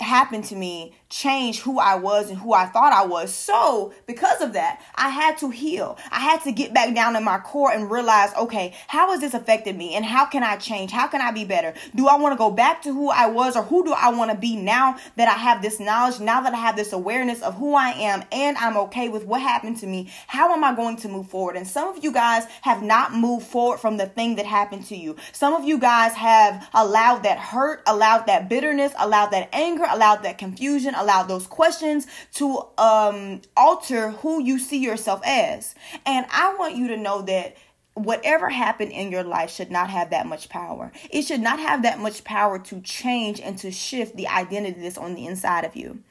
happened 0.00 0.44
to 0.46 0.56
me 0.56 0.94
change 1.12 1.60
who 1.60 1.78
I 1.78 1.94
was 1.94 2.30
and 2.30 2.38
who 2.38 2.54
I 2.54 2.64
thought 2.66 2.92
I 2.92 3.04
was. 3.04 3.32
So, 3.34 3.92
because 4.06 4.40
of 4.40 4.54
that, 4.54 4.80
I 4.94 5.10
had 5.10 5.36
to 5.38 5.50
heal. 5.50 5.98
I 6.10 6.20
had 6.20 6.42
to 6.44 6.52
get 6.52 6.72
back 6.72 6.94
down 6.94 7.14
in 7.16 7.22
my 7.22 7.38
core 7.38 7.70
and 7.70 7.90
realize, 7.90 8.32
okay, 8.34 8.74
how 8.88 9.10
has 9.10 9.20
this 9.20 9.34
affected 9.34 9.76
me 9.76 9.94
and 9.94 10.04
how 10.04 10.24
can 10.24 10.42
I 10.42 10.56
change? 10.56 10.90
How 10.90 11.06
can 11.06 11.20
I 11.20 11.30
be 11.30 11.44
better? 11.44 11.74
Do 11.94 12.08
I 12.08 12.16
want 12.16 12.32
to 12.32 12.38
go 12.38 12.50
back 12.50 12.82
to 12.82 12.92
who 12.92 13.10
I 13.10 13.26
was 13.26 13.56
or 13.56 13.62
who 13.62 13.84
do 13.84 13.92
I 13.92 14.10
want 14.10 14.30
to 14.30 14.36
be 14.36 14.56
now 14.56 14.96
that 15.16 15.28
I 15.28 15.38
have 15.38 15.60
this 15.60 15.78
knowledge, 15.78 16.18
now 16.18 16.40
that 16.40 16.54
I 16.54 16.56
have 16.56 16.76
this 16.76 16.94
awareness 16.94 17.42
of 17.42 17.56
who 17.56 17.74
I 17.74 17.90
am 17.90 18.24
and 18.32 18.56
I'm 18.56 18.78
okay 18.78 19.10
with 19.10 19.26
what 19.26 19.42
happened 19.42 19.76
to 19.78 19.86
me? 19.86 20.10
How 20.26 20.52
am 20.54 20.64
I 20.64 20.74
going 20.74 20.96
to 20.96 21.08
move 21.08 21.28
forward? 21.28 21.56
And 21.56 21.68
some 21.68 21.88
of 21.94 22.02
you 22.02 22.10
guys 22.10 22.44
have 22.62 22.82
not 22.82 23.12
moved 23.12 23.46
forward 23.46 23.80
from 23.80 23.98
the 23.98 24.06
thing 24.06 24.36
that 24.36 24.46
happened 24.46 24.86
to 24.86 24.96
you. 24.96 25.16
Some 25.32 25.52
of 25.52 25.64
you 25.64 25.78
guys 25.78 26.14
have 26.14 26.66
allowed 26.72 27.24
that 27.24 27.38
hurt, 27.38 27.82
allowed 27.86 28.26
that 28.28 28.48
bitterness, 28.48 28.94
allowed 28.98 29.30
that 29.32 29.50
anger, 29.52 29.84
allowed 29.90 30.22
that 30.22 30.38
confusion, 30.38 30.94
allowed 31.02 31.24
those 31.24 31.46
questions 31.46 32.06
to 32.34 32.64
um, 32.78 33.42
alter 33.56 34.10
who 34.10 34.42
you 34.42 34.58
see 34.58 34.78
yourself 34.78 35.20
as. 35.24 35.74
And 36.06 36.26
I 36.30 36.54
want 36.58 36.76
you 36.76 36.88
to 36.88 36.96
know 36.96 37.22
that 37.22 37.56
whatever 37.94 38.48
happened 38.48 38.92
in 38.92 39.10
your 39.10 39.22
life 39.24 39.50
should 39.50 39.70
not 39.70 39.90
have 39.90 40.10
that 40.10 40.26
much 40.26 40.48
power. 40.48 40.92
It 41.10 41.22
should 41.22 41.40
not 41.40 41.58
have 41.58 41.82
that 41.82 41.98
much 41.98 42.24
power 42.24 42.58
to 42.58 42.80
change 42.80 43.40
and 43.40 43.58
to 43.58 43.70
shift 43.70 44.16
the 44.16 44.28
identity 44.28 44.80
that's 44.80 44.98
on 44.98 45.14
the 45.14 45.26
inside 45.26 45.64
of 45.64 45.76
you. 45.76 46.02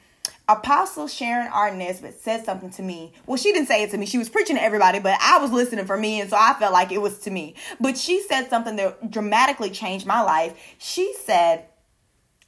Apostle 0.48 1.06
Sharon 1.06 1.48
R. 1.52 1.74
Nesbitt 1.74 2.20
said 2.20 2.44
something 2.44 2.70
to 2.70 2.82
me. 2.82 3.12
Well, 3.26 3.36
she 3.36 3.52
didn't 3.52 3.68
say 3.68 3.84
it 3.84 3.90
to 3.92 3.98
me. 3.98 4.06
She 4.06 4.18
was 4.18 4.28
preaching 4.28 4.56
to 4.56 4.62
everybody, 4.62 4.98
but 4.98 5.16
I 5.20 5.38
was 5.38 5.52
listening 5.52 5.86
for 5.86 5.96
me, 5.96 6.20
and 6.20 6.28
so 6.28 6.36
I 6.38 6.54
felt 6.54 6.72
like 6.72 6.90
it 6.90 7.00
was 7.00 7.20
to 7.20 7.30
me. 7.30 7.54
But 7.80 7.96
she 7.96 8.22
said 8.22 8.50
something 8.50 8.76
that 8.76 9.10
dramatically 9.10 9.70
changed 9.70 10.04
my 10.04 10.20
life. 10.20 10.54
She 10.78 11.14
said, 11.24 11.66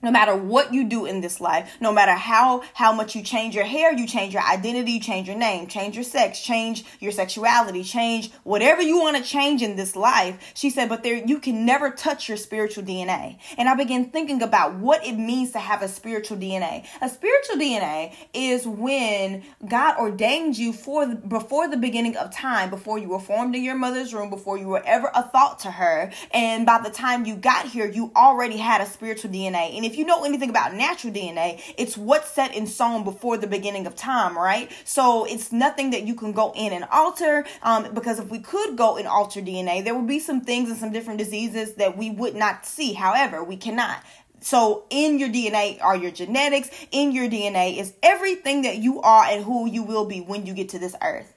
no 0.05 0.11
matter 0.11 0.37
what 0.37 0.73
you 0.73 0.85
do 0.85 1.07
in 1.07 1.21
this 1.21 1.41
life 1.41 1.71
no 1.81 1.93
matter 1.93 2.13
how 2.13 2.63
how 2.75 2.93
much 2.93 3.15
you 3.17 3.23
change 3.23 3.55
your 3.55 3.65
hair 3.65 3.93
you 3.93 4.07
change 4.07 4.33
your 4.33 4.43
identity 4.43 4.93
you 4.93 5.01
change 5.01 5.27
your 5.27 5.37
name 5.37 5.67
change 5.67 5.95
your 5.95 6.05
sex 6.05 6.41
change 6.41 6.85
your 7.01 7.13
sexuality 7.13 7.83
change 7.83 8.31
whatever 8.43 8.83
you 8.83 9.01
want 9.01 9.17
to 9.17 9.23
change 9.23 9.63
in 9.63 9.77
this 9.77 9.97
life. 9.97 10.53
She 10.55 10.71
said 10.71 10.89
but 10.89 11.03
there 11.03 11.17
you 11.17 11.39
can 11.39 11.65
never 11.65 11.91
touch 11.91 12.29
your 12.29 12.37
spiritual 12.37 12.85
dna 12.85 13.39
and 13.57 13.69
i 13.69 13.75
began 13.75 14.11
thinking 14.11 14.43
about 14.43 14.75
what 14.75 15.05
it 15.07 15.15
means 15.15 15.53
to 15.53 15.59
have 15.59 15.83
a 15.83 15.89
spiritual 15.89 16.37
dna 16.37 16.85
a. 17.01 17.09
Spiritual 17.09 17.57
dna 17.57 18.13
is 18.33 18.67
when 18.67 19.43
god 19.67 19.99
ordained 19.99 20.59
you 20.59 20.73
for 20.73 21.07
the, 21.07 21.15
before 21.15 21.69
the 21.69 21.77
beginning 21.77 22.17
of 22.17 22.33
time 22.35 22.71
before 22.71 22.99
you 22.99 23.09
were 23.09 23.21
formed 23.21 23.55
in 23.55 23.63
your 23.63 23.75
mother's 23.75 24.13
room 24.13 24.31
before 24.31 24.59
you 24.59 24.67
were 24.67 24.83
ever 24.85 25.11
a 25.15 25.23
thought 25.23 25.61
to 25.61 25.71
her. 25.71 26.11
And 26.33 26.67
by 26.67 26.81
the 26.83 26.91
time 26.91 27.25
you 27.25 27.37
got 27.37 27.67
here 27.67 27.87
you 27.87 28.13
already 28.15 28.57
had 28.57 28.81
a 28.81 28.87
spiritual 28.87 29.31
dna 29.31 29.77
and 29.77 29.85
if 29.85 29.94
if 29.95 29.99
you 29.99 30.05
know 30.05 30.25
anything 30.25 30.51
about 30.51 30.75
natural 30.75 31.13
DNA, 31.13 31.61
it's 31.79 31.97
what's 31.97 32.29
set 32.29 32.53
in 32.53 32.67
stone 32.67 33.05
before 33.05 33.37
the 33.37 33.47
beginning 33.47 33.87
of 33.87 33.95
time, 33.95 34.37
right? 34.37 34.69
So 34.85 35.25
it's 35.25 35.53
nothing 35.53 35.91
that 35.91 36.03
you 36.03 36.17
can 36.17 36.33
go 36.33 36.53
in 36.57 36.73
and 36.73 36.85
alter. 36.91 37.47
Um, 37.63 37.95
because 37.95 38.19
if 38.19 38.29
we 38.29 38.41
could 38.41 38.77
go 38.77 38.97
and 38.97 39.07
alter 39.07 39.41
DNA, 39.41 39.85
there 39.85 39.95
would 39.95 40.09
be 40.09 40.19
some 40.19 40.41
things 40.41 40.69
and 40.69 40.77
some 40.77 40.91
different 40.91 41.21
diseases 41.21 41.75
that 41.75 41.97
we 41.97 42.11
would 42.11 42.35
not 42.35 42.67
see. 42.67 42.95
However, 42.95 43.45
we 43.45 43.57
cannot. 43.57 44.03
So 44.41 44.85
in 44.91 45.21
your 45.21 45.29
DNA 45.29 45.81
are 45.81 45.97
your 45.97 46.11
genetics. 46.11 46.71
In 46.91 47.13
your 47.13 47.29
DNA 47.29 47.79
is 47.79 47.95
everything 48.03 48.63
that 48.63 48.79
you 48.79 49.01
are 49.01 49.25
and 49.25 49.45
who 49.45 49.69
you 49.69 49.85
will 49.85 50.07
be 50.07 50.21
when 50.21 50.45
you 50.45 50.55
get 50.55 50.71
to 50.71 50.81
this 50.81 50.97
earth. 51.03 51.33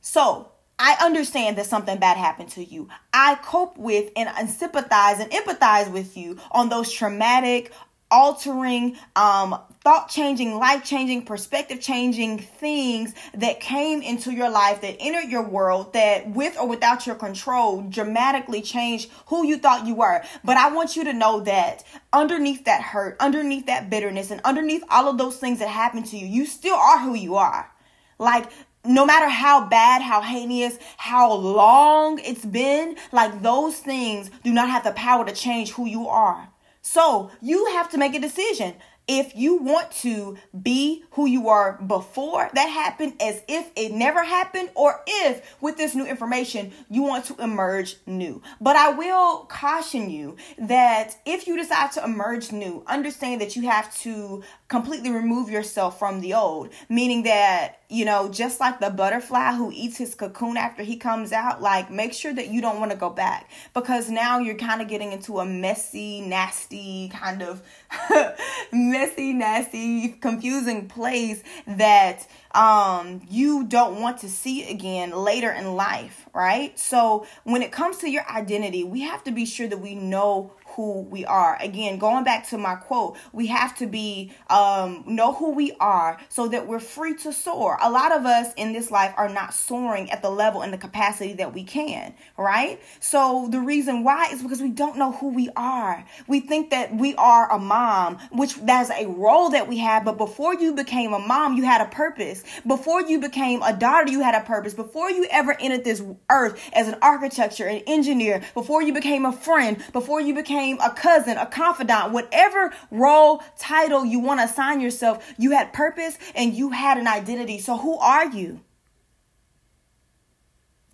So 0.00 0.50
I 0.82 0.96
understand 1.04 1.58
that 1.58 1.66
something 1.66 1.98
bad 1.98 2.16
happened 2.16 2.48
to 2.52 2.64
you. 2.64 2.88
I 3.12 3.34
cope 3.34 3.76
with 3.76 4.10
and, 4.16 4.30
and 4.30 4.48
sympathize 4.48 5.20
and 5.20 5.30
empathize 5.30 5.92
with 5.92 6.16
you 6.16 6.38
on 6.50 6.70
those 6.70 6.90
traumatic, 6.90 7.70
altering, 8.10 8.96
um, 9.14 9.60
thought 9.82 10.08
changing, 10.08 10.58
life 10.58 10.82
changing, 10.82 11.26
perspective 11.26 11.82
changing 11.82 12.38
things 12.38 13.12
that 13.34 13.60
came 13.60 14.00
into 14.00 14.32
your 14.32 14.48
life, 14.48 14.80
that 14.80 14.96
entered 15.00 15.30
your 15.30 15.46
world, 15.46 15.92
that 15.92 16.30
with 16.30 16.58
or 16.58 16.66
without 16.66 17.06
your 17.06 17.16
control 17.16 17.82
dramatically 17.82 18.62
changed 18.62 19.10
who 19.26 19.46
you 19.46 19.58
thought 19.58 19.86
you 19.86 19.94
were. 19.94 20.22
But 20.42 20.56
I 20.56 20.72
want 20.72 20.96
you 20.96 21.04
to 21.04 21.12
know 21.12 21.40
that 21.40 21.84
underneath 22.10 22.64
that 22.64 22.80
hurt, 22.80 23.16
underneath 23.20 23.66
that 23.66 23.90
bitterness, 23.90 24.30
and 24.30 24.40
underneath 24.46 24.82
all 24.88 25.08
of 25.08 25.18
those 25.18 25.36
things 25.36 25.58
that 25.58 25.68
happened 25.68 26.06
to 26.06 26.16
you, 26.16 26.26
you 26.26 26.46
still 26.46 26.76
are 26.76 27.00
who 27.00 27.14
you 27.14 27.36
are. 27.36 27.70
Like 28.18 28.50
no 28.84 29.04
matter 29.04 29.28
how 29.28 29.68
bad, 29.68 30.02
how 30.02 30.20
heinous, 30.20 30.78
how 30.96 31.32
long 31.32 32.18
it's 32.20 32.44
been, 32.44 32.96
like 33.12 33.42
those 33.42 33.76
things 33.76 34.30
do 34.42 34.52
not 34.52 34.70
have 34.70 34.84
the 34.84 34.92
power 34.92 35.24
to 35.24 35.32
change 35.32 35.72
who 35.72 35.86
you 35.86 36.08
are. 36.08 36.48
So 36.82 37.30
you 37.42 37.66
have 37.66 37.90
to 37.90 37.98
make 37.98 38.14
a 38.14 38.20
decision 38.20 38.74
if 39.10 39.34
you 39.34 39.56
want 39.56 39.90
to 39.90 40.36
be 40.62 41.02
who 41.12 41.26
you 41.26 41.48
are 41.48 41.72
before 41.84 42.48
that 42.54 42.68
happened 42.68 43.12
as 43.20 43.42
if 43.48 43.68
it 43.74 43.90
never 43.90 44.22
happened 44.22 44.70
or 44.76 45.02
if 45.04 45.56
with 45.60 45.76
this 45.76 45.96
new 45.96 46.06
information 46.06 46.70
you 46.88 47.02
want 47.02 47.24
to 47.24 47.34
emerge 47.42 47.96
new 48.06 48.40
but 48.60 48.76
i 48.76 48.92
will 48.92 49.38
caution 49.46 50.10
you 50.10 50.36
that 50.58 51.16
if 51.26 51.48
you 51.48 51.56
decide 51.56 51.90
to 51.90 52.04
emerge 52.04 52.52
new 52.52 52.84
understand 52.86 53.40
that 53.40 53.56
you 53.56 53.62
have 53.62 53.92
to 53.96 54.44
completely 54.70 55.10
remove 55.10 55.50
yourself 55.50 55.98
from 55.98 56.20
the 56.20 56.32
old 56.32 56.70
meaning 56.88 57.24
that 57.24 57.80
you 57.90 58.04
know, 58.04 58.28
just 58.28 58.60
like 58.60 58.78
the 58.78 58.88
butterfly 58.88 59.52
who 59.52 59.72
eats 59.74 59.98
his 59.98 60.14
cocoon 60.14 60.56
after 60.56 60.84
he 60.84 60.96
comes 60.96 61.32
out, 61.32 61.60
like 61.60 61.90
make 61.90 62.12
sure 62.12 62.32
that 62.32 62.48
you 62.48 62.60
don't 62.60 62.78
want 62.78 62.92
to 62.92 62.96
go 62.96 63.10
back 63.10 63.50
because 63.74 64.08
now 64.08 64.38
you're 64.38 64.54
kind 64.54 64.80
of 64.80 64.86
getting 64.86 65.10
into 65.10 65.40
a 65.40 65.44
messy, 65.44 66.20
nasty, 66.20 67.08
kind 67.08 67.42
of 67.42 67.62
messy, 68.72 69.32
nasty, 69.32 70.08
confusing 70.08 70.86
place 70.86 71.42
that 71.66 72.26
um 72.52 73.20
you 73.28 73.64
don't 73.64 74.00
want 74.00 74.18
to 74.18 74.28
see 74.28 74.70
again 74.70 75.10
later 75.10 75.50
in 75.50 75.74
life, 75.74 76.28
right? 76.32 76.78
So, 76.78 77.26
when 77.42 77.62
it 77.62 77.72
comes 77.72 77.98
to 77.98 78.10
your 78.10 78.28
identity, 78.30 78.84
we 78.84 79.00
have 79.00 79.24
to 79.24 79.32
be 79.32 79.44
sure 79.44 79.66
that 79.66 79.78
we 79.78 79.96
know 79.96 80.52
who 80.76 81.02
we 81.02 81.24
are. 81.24 81.56
Again, 81.60 81.98
going 81.98 82.24
back 82.24 82.48
to 82.48 82.58
my 82.58 82.74
quote, 82.74 83.16
we 83.32 83.46
have 83.48 83.76
to 83.78 83.86
be 83.86 84.32
um, 84.48 85.04
know 85.06 85.32
who 85.32 85.52
we 85.52 85.72
are 85.80 86.18
so 86.28 86.48
that 86.48 86.66
we're 86.66 86.80
free 86.80 87.14
to 87.16 87.32
soar. 87.32 87.78
A 87.82 87.90
lot 87.90 88.12
of 88.12 88.26
us 88.26 88.52
in 88.56 88.72
this 88.72 88.90
life 88.90 89.12
are 89.16 89.28
not 89.28 89.54
soaring 89.54 90.10
at 90.10 90.22
the 90.22 90.30
level 90.30 90.62
and 90.62 90.72
the 90.72 90.78
capacity 90.78 91.34
that 91.34 91.54
we 91.54 91.64
can, 91.64 92.14
right? 92.36 92.80
So 93.00 93.48
the 93.50 93.60
reason 93.60 94.04
why 94.04 94.28
is 94.32 94.42
because 94.42 94.62
we 94.62 94.70
don't 94.70 94.96
know 94.96 95.12
who 95.12 95.28
we 95.28 95.48
are. 95.56 96.04
We 96.26 96.40
think 96.40 96.70
that 96.70 96.94
we 96.94 97.14
are 97.16 97.50
a 97.50 97.58
mom, 97.58 98.18
which 98.32 98.54
that's 98.56 98.90
a 98.90 99.06
role 99.06 99.50
that 99.50 99.68
we 99.68 99.78
have, 99.78 100.04
but 100.04 100.18
before 100.18 100.54
you 100.54 100.74
became 100.74 101.12
a 101.12 101.18
mom, 101.18 101.56
you 101.56 101.64
had 101.64 101.80
a 101.80 101.86
purpose. 101.86 102.44
Before 102.66 103.02
you 103.02 103.20
became 103.20 103.62
a 103.62 103.72
daughter, 103.72 104.10
you 104.10 104.20
had 104.20 104.34
a 104.34 104.44
purpose. 104.44 104.74
Before 104.74 105.10
you 105.10 105.26
ever 105.30 105.56
entered 105.60 105.84
this 105.84 106.02
earth 106.28 106.60
as 106.72 106.88
an 106.88 106.96
architecture, 107.02 107.66
an 107.66 107.82
engineer, 107.86 108.42
before 108.54 108.82
you 108.82 108.92
became 108.92 109.24
a 109.24 109.32
friend, 109.32 109.82
before 109.92 110.20
you 110.20 110.34
became 110.34 110.59
became 110.60 110.80
a 110.80 110.90
cousin, 110.90 111.36
a 111.38 111.46
confidant, 111.46 112.12
whatever 112.12 112.72
role, 112.90 113.42
title 113.58 114.04
you 114.04 114.18
want 114.18 114.40
to 114.40 114.44
assign 114.44 114.80
yourself, 114.80 115.32
you 115.38 115.52
had 115.52 115.72
purpose 115.72 116.18
and 116.34 116.54
you 116.54 116.70
had 116.70 116.98
an 116.98 117.06
identity. 117.06 117.58
So 117.58 117.76
who 117.78 117.98
are 117.98 118.26
you? 118.26 118.60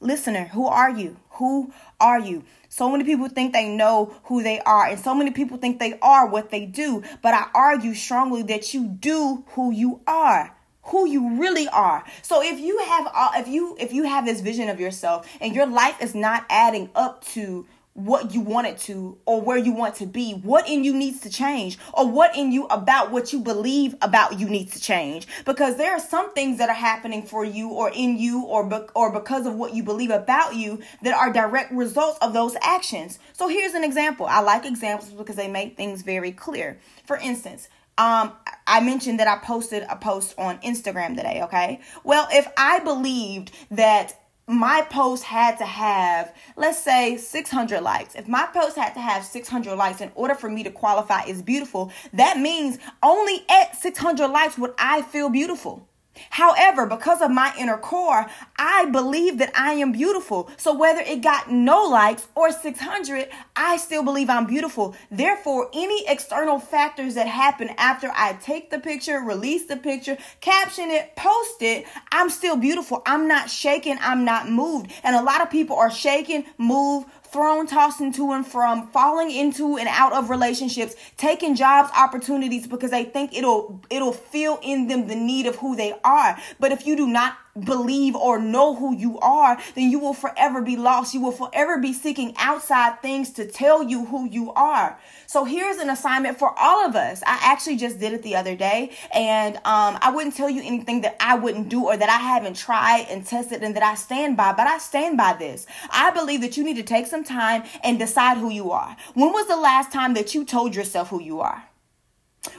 Listener, 0.00 0.44
who 0.44 0.66
are 0.66 0.90
you? 0.90 1.16
Who 1.30 1.72
are 1.98 2.20
you? 2.20 2.44
So 2.68 2.90
many 2.90 3.04
people 3.04 3.28
think 3.28 3.52
they 3.52 3.68
know 3.68 4.14
who 4.24 4.42
they 4.42 4.60
are, 4.60 4.86
and 4.86 5.00
so 5.00 5.14
many 5.14 5.30
people 5.30 5.56
think 5.56 5.78
they 5.78 5.98
are 6.00 6.28
what 6.28 6.50
they 6.50 6.66
do. 6.66 7.02
But 7.22 7.34
I 7.34 7.46
argue 7.54 7.94
strongly 7.94 8.42
that 8.44 8.74
you 8.74 8.86
do 8.86 9.44
who 9.48 9.72
you 9.72 10.00
are 10.06 10.56
who 10.86 11.04
you 11.04 11.40
really 11.40 11.66
are. 11.68 12.04
So 12.22 12.42
if 12.42 12.60
you 12.60 12.78
have 12.78 13.10
if 13.34 13.48
you 13.48 13.76
if 13.80 13.92
you 13.92 14.04
have 14.04 14.24
this 14.24 14.40
vision 14.40 14.68
of 14.68 14.78
yourself 14.78 15.26
and 15.40 15.52
your 15.52 15.66
life 15.66 16.00
is 16.00 16.14
not 16.14 16.46
adding 16.48 16.90
up 16.94 17.24
to 17.34 17.66
what 17.96 18.34
you 18.34 18.40
want 18.40 18.66
it 18.66 18.78
to 18.78 19.16
or 19.24 19.40
where 19.40 19.56
you 19.56 19.72
want 19.72 19.96
to 19.96 20.06
be. 20.06 20.32
What 20.32 20.68
in 20.68 20.84
you 20.84 20.94
needs 20.94 21.20
to 21.20 21.30
change 21.30 21.78
or 21.94 22.06
what 22.08 22.36
in 22.36 22.52
you 22.52 22.66
about 22.66 23.10
what 23.10 23.32
you 23.32 23.40
believe 23.40 23.94
about 24.02 24.38
you 24.38 24.48
needs 24.48 24.74
to 24.74 24.80
change. 24.80 25.26
Because 25.44 25.76
there 25.76 25.92
are 25.92 26.00
some 26.00 26.32
things 26.34 26.58
that 26.58 26.68
are 26.68 26.74
happening 26.74 27.22
for 27.22 27.44
you 27.44 27.70
or 27.70 27.90
in 27.90 28.18
you 28.18 28.44
or 28.44 28.68
be- 28.68 28.86
or 28.94 29.10
because 29.10 29.46
of 29.46 29.54
what 29.54 29.74
you 29.74 29.82
believe 29.82 30.10
about 30.10 30.54
you 30.54 30.80
that 31.02 31.14
are 31.14 31.32
direct 31.32 31.72
results 31.72 32.18
of 32.20 32.32
those 32.32 32.54
actions. 32.60 33.18
So 33.32 33.48
here's 33.48 33.74
an 33.74 33.82
example. 33.82 34.26
I 34.26 34.40
like 34.40 34.66
examples 34.66 35.10
because 35.10 35.36
they 35.36 35.48
make 35.48 35.76
things 35.76 36.02
very 36.02 36.32
clear. 36.32 36.78
For 37.06 37.16
instance 37.16 37.68
um, 37.98 38.32
I 38.66 38.80
mentioned 38.80 39.20
that 39.20 39.28
I 39.28 39.38
posted 39.38 39.86
a 39.88 39.96
post 39.96 40.34
on 40.36 40.58
Instagram 40.58 41.16
today, 41.16 41.40
okay? 41.44 41.80
Well, 42.04 42.28
if 42.30 42.46
I 42.56 42.80
believed 42.80 43.52
that 43.70 44.20
my 44.48 44.86
post 44.90 45.24
had 45.24 45.58
to 45.58 45.64
have, 45.64 46.32
let's 46.56 46.78
say, 46.78 47.16
600 47.16 47.80
likes. 47.80 48.14
If 48.14 48.28
my 48.28 48.46
post 48.46 48.76
had 48.76 48.94
to 48.94 49.00
have 49.00 49.24
600 49.24 49.74
likes 49.74 50.00
in 50.00 50.12
order 50.14 50.34
for 50.34 50.48
me 50.48 50.62
to 50.62 50.70
qualify 50.70 51.22
as 51.22 51.42
beautiful, 51.42 51.92
that 52.12 52.38
means 52.38 52.78
only 53.02 53.44
at 53.48 53.74
600 53.76 54.28
likes 54.28 54.56
would 54.56 54.74
I 54.78 55.02
feel 55.02 55.30
beautiful. 55.30 55.88
However, 56.30 56.86
because 56.86 57.20
of 57.20 57.30
my 57.30 57.52
inner 57.58 57.78
core, 57.78 58.26
I 58.58 58.86
believe 58.86 59.38
that 59.38 59.52
I 59.56 59.72
am 59.74 59.92
beautiful. 59.92 60.50
So 60.56 60.74
whether 60.74 61.00
it 61.00 61.22
got 61.22 61.50
no 61.50 61.84
likes 61.84 62.28
or 62.34 62.52
600, 62.52 63.28
I 63.54 63.76
still 63.76 64.02
believe 64.02 64.30
I'm 64.30 64.46
beautiful. 64.46 64.94
Therefore, 65.10 65.70
any 65.74 66.06
external 66.06 66.58
factors 66.58 67.14
that 67.14 67.26
happen 67.26 67.70
after 67.78 68.10
I 68.14 68.34
take 68.34 68.70
the 68.70 68.78
picture, 68.78 69.20
release 69.20 69.66
the 69.66 69.76
picture, 69.76 70.18
caption 70.40 70.90
it, 70.90 71.16
post 71.16 71.62
it, 71.62 71.86
I'm 72.12 72.30
still 72.30 72.56
beautiful. 72.56 73.02
I'm 73.06 73.28
not 73.28 73.50
shaken. 73.50 73.98
I'm 74.00 74.24
not 74.24 74.48
moved. 74.48 74.92
And 75.02 75.16
a 75.16 75.22
lot 75.22 75.40
of 75.40 75.50
people 75.50 75.76
are 75.76 75.90
shaken, 75.90 76.44
moved, 76.58 77.08
thrown, 77.26 77.66
tossing 77.66 78.12
to 78.12 78.32
and 78.32 78.46
from, 78.46 78.88
falling 78.88 79.30
into 79.30 79.76
and 79.76 79.88
out 79.88 80.12
of 80.12 80.30
relationships, 80.30 80.94
taking 81.16 81.54
jobs 81.54 81.90
opportunities 81.96 82.66
because 82.66 82.90
they 82.90 83.04
think 83.04 83.34
it'll 83.34 83.80
it'll 83.90 84.12
fill 84.12 84.58
in 84.62 84.88
them 84.88 85.06
the 85.06 85.16
need 85.16 85.46
of 85.46 85.56
who 85.56 85.76
they 85.76 85.94
are. 86.04 86.38
But 86.58 86.72
if 86.72 86.86
you 86.86 86.96
do 86.96 87.06
not 87.06 87.36
believe 87.64 88.14
or 88.14 88.38
know 88.38 88.74
who 88.74 88.94
you 88.96 89.18
are, 89.20 89.58
then 89.74 89.90
you 89.90 89.98
will 89.98 90.14
forever 90.14 90.62
be 90.62 90.76
lost. 90.76 91.14
You 91.14 91.20
will 91.20 91.32
forever 91.32 91.78
be 91.78 91.92
seeking 91.92 92.34
outside 92.38 93.00
things 93.02 93.30
to 93.34 93.46
tell 93.46 93.82
you 93.82 94.04
who 94.06 94.28
you 94.28 94.52
are. 94.52 94.98
So 95.26 95.44
here's 95.44 95.78
an 95.78 95.90
assignment 95.90 96.38
for 96.38 96.54
all 96.58 96.86
of 96.86 96.94
us. 96.94 97.22
I 97.26 97.38
actually 97.42 97.76
just 97.76 97.98
did 97.98 98.12
it 98.12 98.22
the 98.22 98.36
other 98.36 98.54
day, 98.54 98.92
and 99.12 99.56
um, 99.56 99.98
I 100.00 100.12
wouldn't 100.14 100.36
tell 100.36 100.48
you 100.48 100.62
anything 100.62 101.00
that 101.00 101.16
I 101.20 101.36
wouldn't 101.36 101.68
do 101.68 101.84
or 101.84 101.96
that 101.96 102.08
I 102.08 102.18
haven't 102.18 102.56
tried 102.56 103.06
and 103.10 103.26
tested 103.26 103.62
and 103.62 103.74
that 103.76 103.82
I 103.82 103.94
stand 103.94 104.36
by, 104.36 104.52
but 104.52 104.66
I 104.66 104.78
stand 104.78 105.16
by 105.16 105.34
this. 105.34 105.66
I 105.90 106.10
believe 106.10 106.42
that 106.42 106.56
you 106.56 106.64
need 106.64 106.76
to 106.76 106.82
take 106.82 107.06
some 107.06 107.24
time 107.24 107.64
and 107.82 107.98
decide 107.98 108.38
who 108.38 108.50
you 108.50 108.70
are. 108.70 108.96
When 109.14 109.32
was 109.32 109.48
the 109.48 109.56
last 109.56 109.92
time 109.92 110.14
that 110.14 110.34
you 110.34 110.44
told 110.44 110.74
yourself 110.74 111.08
who 111.08 111.20
you 111.20 111.40
are? 111.40 111.64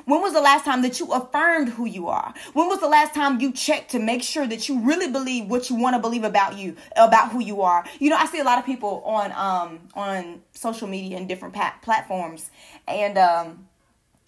When 0.07 0.21
was 0.21 0.31
the 0.31 0.39
last 0.39 0.63
time 0.63 0.83
that 0.83 1.01
you 1.01 1.11
affirmed 1.11 1.67
who 1.67 1.85
you 1.85 2.07
are? 2.07 2.33
When 2.53 2.69
was 2.69 2.79
the 2.79 2.87
last 2.87 3.13
time 3.13 3.41
you 3.41 3.51
checked 3.51 3.91
to 3.91 3.99
make 3.99 4.23
sure 4.23 4.47
that 4.47 4.69
you 4.69 4.79
really 4.79 5.11
believe 5.11 5.49
what 5.49 5.69
you 5.69 5.75
want 5.75 5.97
to 5.97 6.01
believe 6.01 6.23
about 6.23 6.57
you, 6.57 6.77
about 6.95 7.33
who 7.33 7.41
you 7.41 7.61
are? 7.61 7.83
You 7.99 8.09
know, 8.09 8.15
I 8.15 8.25
see 8.27 8.39
a 8.39 8.45
lot 8.45 8.57
of 8.57 8.65
people 8.65 9.03
on 9.03 9.33
um 9.33 9.79
on 9.95 10.41
social 10.53 10.87
media 10.87 11.17
and 11.17 11.27
different 11.27 11.53
pat- 11.53 11.81
platforms, 11.81 12.49
and 12.87 13.17
um, 13.17 13.67